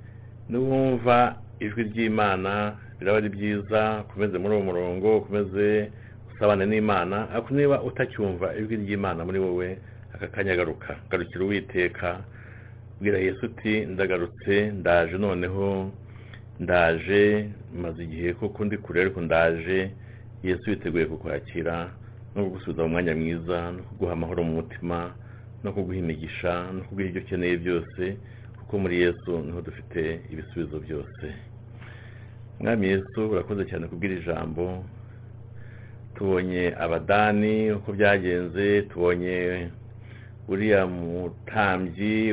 niwumva 0.48 1.36
ijwi 1.60 1.82
ry'imana 1.90 2.76
biraba 2.98 3.18
ari 3.18 3.28
byiza 3.28 4.04
ukomeze 4.08 4.38
muri 4.38 4.54
uwo 4.54 4.64
murongo 4.64 5.06
ukomeze 5.18 5.90
usabane 6.32 6.64
n'imana. 6.66 7.16
Ariko 7.32 7.50
niba 7.54 7.82
utacyumva 7.82 8.54
ijwi 8.58 8.76
ry'imana 8.86 9.24
muri 9.26 9.38
wowe 9.38 9.68
aka 10.16 10.26
kanya 10.34 10.56
garuka 10.56 10.96
garukira 11.10 11.44
uwiteka 11.44 12.24
bwira 13.00 13.18
yesu 13.18 13.46
uti 13.46 13.74
ndagarutse 13.86 14.70
ndaje 14.80 15.18
noneho 15.18 15.90
ndaje 16.60 17.50
maze 17.82 18.04
igihe 18.04 18.32
koko 18.32 18.64
ndi 18.64 18.76
kure 18.78 19.00
ariko 19.00 19.20
ndaje 19.20 19.90
yesu 20.42 20.70
yiteguye 20.70 21.06
kukwakira 21.06 21.90
no 22.34 22.44
kugusubiza 22.44 22.82
mu 22.82 22.88
mwanya 22.88 23.14
mwiza 23.14 23.58
no 23.72 23.82
kuguha 23.88 24.12
amahoro 24.12 24.40
mu 24.44 24.52
mutima 24.60 24.98
no 25.64 25.72
kuguha 25.72 25.98
imigisha 25.98 26.72
no 26.72 26.80
kuguha 26.88 27.08
ibyo 27.08 27.20
ukeneye 27.22 27.56
byose 27.56 28.02
kuko 28.58 28.78
muri 28.78 28.96
yesu 29.04 29.30
ni 29.44 29.52
ho 29.52 29.60
dufite 29.60 30.20
ibisubizo 30.32 30.80
byose. 30.80 31.26
Mwami 32.60 32.86
yesu 32.88 33.18
urakoze 33.30 33.64
cyane 33.64 33.86
kubwira 33.86 34.14
ijambo. 34.14 34.84
Tubonye 36.14 36.74
abadani 36.84 37.72
uko 37.72 37.92
byagenze 37.92 38.82
tubonye 38.82 39.68
uriya 40.48 40.86
mutambyi 40.86 42.32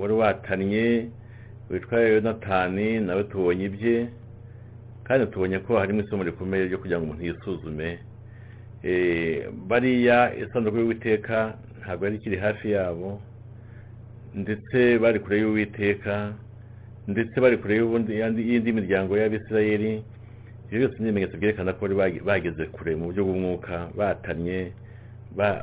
wari 0.00 0.12
watannye 0.14 1.08
witwa 1.70 2.00
yonatani 2.00 3.00
nawe 3.00 3.22
tubonye 3.24 3.64
ibye 3.64 4.08
kandi 5.04 5.26
tubonye 5.26 5.58
ko 5.58 5.78
harimo 5.78 6.00
isomo 6.02 6.22
rikomeye 6.24 6.64
ryo 6.66 6.78
kugira 6.78 6.98
ngo 6.98 7.04
umuntu 7.06 7.24
yisuzume 7.26 7.98
bariya 9.68 10.34
isanduku 10.36 10.76
y'uwiteka 10.78 11.54
ntabwo 11.80 12.04
yari 12.04 12.16
ikiri 12.16 12.36
hafi 12.36 12.70
yabo 12.70 13.20
ndetse 14.34 14.98
bari 14.98 15.18
kure 15.20 15.38
y'uwiteka 15.40 16.32
ndetse 17.08 17.40
bari 17.40 17.56
kure 17.56 17.74
y'indi 17.76 18.72
miryango 18.72 19.16
y'abisirayeli 19.18 20.02
ibyo 20.66 20.78
byose 20.78 20.96
ni 20.98 21.04
ibimenyetso 21.08 21.36
byerekana 21.38 21.72
ko 21.72 21.88
bari 21.88 22.20
bageze 22.20 22.64
kure 22.74 22.96
mu 22.96 23.04
buryo 23.08 23.24
bw'umwuka 23.24 23.88
batanye 23.96 24.72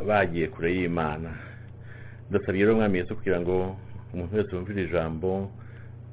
bagiye 0.08 0.48
kure 0.48 0.70
y'imana 0.76 1.30
ndasabye 2.32 2.62
rero 2.64 2.76
mwami 2.76 2.98
Yesu 3.00 3.16
kugira 3.20 3.40
ngo 3.44 3.76
umuntu 4.14 4.36
wese 4.38 4.52
wumvira 4.56 4.82
ijambo 4.88 5.52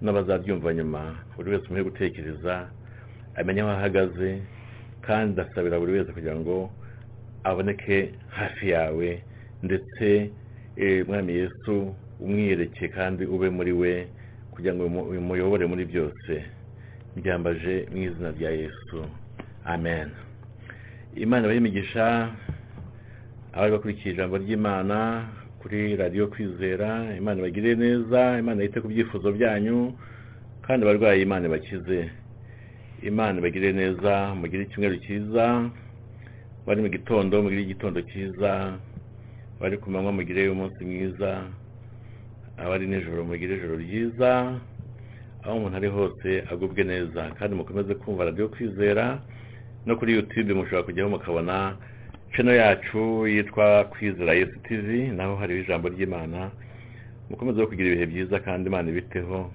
n'abazaryumva 0.02 0.68
nyuma 0.78 1.00
buri 1.36 1.48
wese 1.52 1.64
umuhe 1.66 1.82
gutekereza 1.88 2.54
amenye 3.38 3.60
aho 3.62 3.70
ahagaze 3.70 4.30
kandi 5.06 5.32
ndasabira 5.32 5.78
buri 5.80 5.92
wese 5.96 6.10
kugira 6.12 6.34
ngo 6.40 6.56
aboneke 7.48 7.98
hafi 8.38 8.64
yawe 8.74 9.08
ndetse 9.62 10.06
mwami 11.08 11.32
Yesu 11.40 11.74
umwiyereke 12.20 12.88
kandi 12.88 13.22
ube 13.34 13.48
muri 13.50 13.72
we 13.80 13.92
kugira 14.52 14.74
ngo 14.74 14.82
umuyobore 15.22 15.64
muri 15.70 15.84
byose. 15.86 16.32
Byambaje 17.16 17.86
mu 17.90 17.98
izina 18.06 18.30
rya 18.36 18.50
yesu. 18.50 18.98
Amen. 19.64 20.08
Imana 21.14 21.50
imigisha 21.54 22.30
abari 23.54 23.70
bakurikiye 23.72 24.14
ijambo 24.14 24.34
ry'imana 24.42 24.98
kuri 25.60 25.96
radiyo 25.96 26.26
kwizera 26.32 26.88
imana 27.18 27.38
ibagire 27.40 27.74
neza 27.74 28.38
imana 28.38 28.62
yite 28.62 28.80
ku 28.80 28.88
byifuzo 28.88 29.28
byanyu 29.36 29.92
kandi 30.66 30.80
abarwayi 30.84 31.22
imana 31.22 31.46
ibakize. 31.48 32.10
Imana 33.02 33.38
ibagire 33.38 33.72
neza 33.72 34.12
mugire 34.38 34.62
icyumweru 34.64 34.96
cyiza 35.04 35.44
bari 36.66 36.80
mu 36.84 36.88
gitondo 36.88 37.34
mugire 37.42 37.62
igitondo 37.62 37.98
cyiza 38.10 38.50
bari 39.60 39.76
ku 39.82 39.86
manywa 39.90 40.12
mugire 40.12 40.42
umunsi 40.48 40.80
mwiza 40.84 41.30
abari 42.62 42.86
nijoro 42.86 43.24
mugire 43.24 43.52
ijoro 43.56 43.76
ryiza 43.84 44.30
aho 45.42 45.54
umuntu 45.58 45.76
ari 45.78 45.88
hose 45.96 46.28
agubwe 46.52 46.82
neza. 46.84 47.22
Kandi 47.38 47.52
mukomeze 47.56 47.94
kumva 47.94 48.24
radiyo 48.28 48.48
kwizera 48.48 49.04
no 49.86 49.96
kuri 49.98 50.12
yutube 50.14 50.52
mushobora 50.54 50.82
kujyaho 50.86 51.10
mukabona 51.10 51.56
channel 52.32 52.56
yacu 52.56 53.26
yitwa 53.26 53.84
kwizera 53.84 54.32
yesu 54.34 54.58
tv 54.68 55.08
naho 55.16 55.36
hariho 55.36 55.60
ijambo 55.60 55.88
ry'imana. 55.88 56.50
Mukomeze 57.30 57.66
kugira 57.66 57.88
ibihe 57.88 58.06
byiza 58.06 58.36
kandi 58.40 58.68
imana 58.68 58.88
ibiteho. 58.90 59.50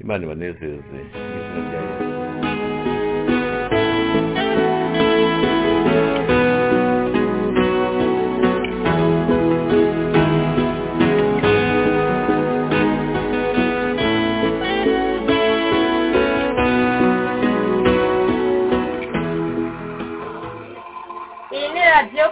Imana 0.00 0.24
ibanezeze. 0.24 0.80
Mu 0.90 1.34
izina 1.40 1.60
rya 1.70 1.80
yesu 1.82 2.03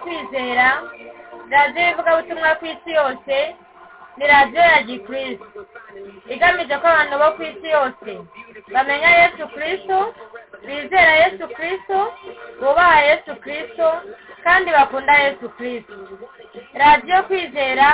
kwizera 0.02 0.68
radiyo 1.50 1.82
y'ivugabutumwa 1.86 2.50
ku 2.58 2.64
isi 2.66 2.90
yose 2.98 3.36
ni 4.16 4.24
radiyo 4.26 4.62
ya 4.72 4.82
gikirisi 4.82 5.44
igamije 6.34 6.74
ko 6.80 6.86
abantu 6.88 7.14
bo 7.20 7.28
ku 7.36 7.42
isi 7.42 7.66
yose 7.76 8.10
bamenya 8.74 9.10
yesu 9.20 9.42
kirisitu 9.52 9.98
bizera 10.66 11.12
yesu 11.22 11.44
kirisito 11.54 12.00
bubaha 12.60 12.98
yesu 13.08 13.30
kirisito 13.42 13.88
kandi 14.44 14.68
bakunda 14.70 15.12
yesu 15.24 15.46
kirisito 15.56 15.94
radiyo 16.74 17.22
kwizera 17.26 17.88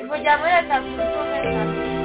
ivugira 0.00 0.32
muri 0.38 0.52
leta 0.56 0.76
zunze 0.80 1.02
ubumwe 1.02 1.38
za 1.52 1.60
amerika 1.62 2.01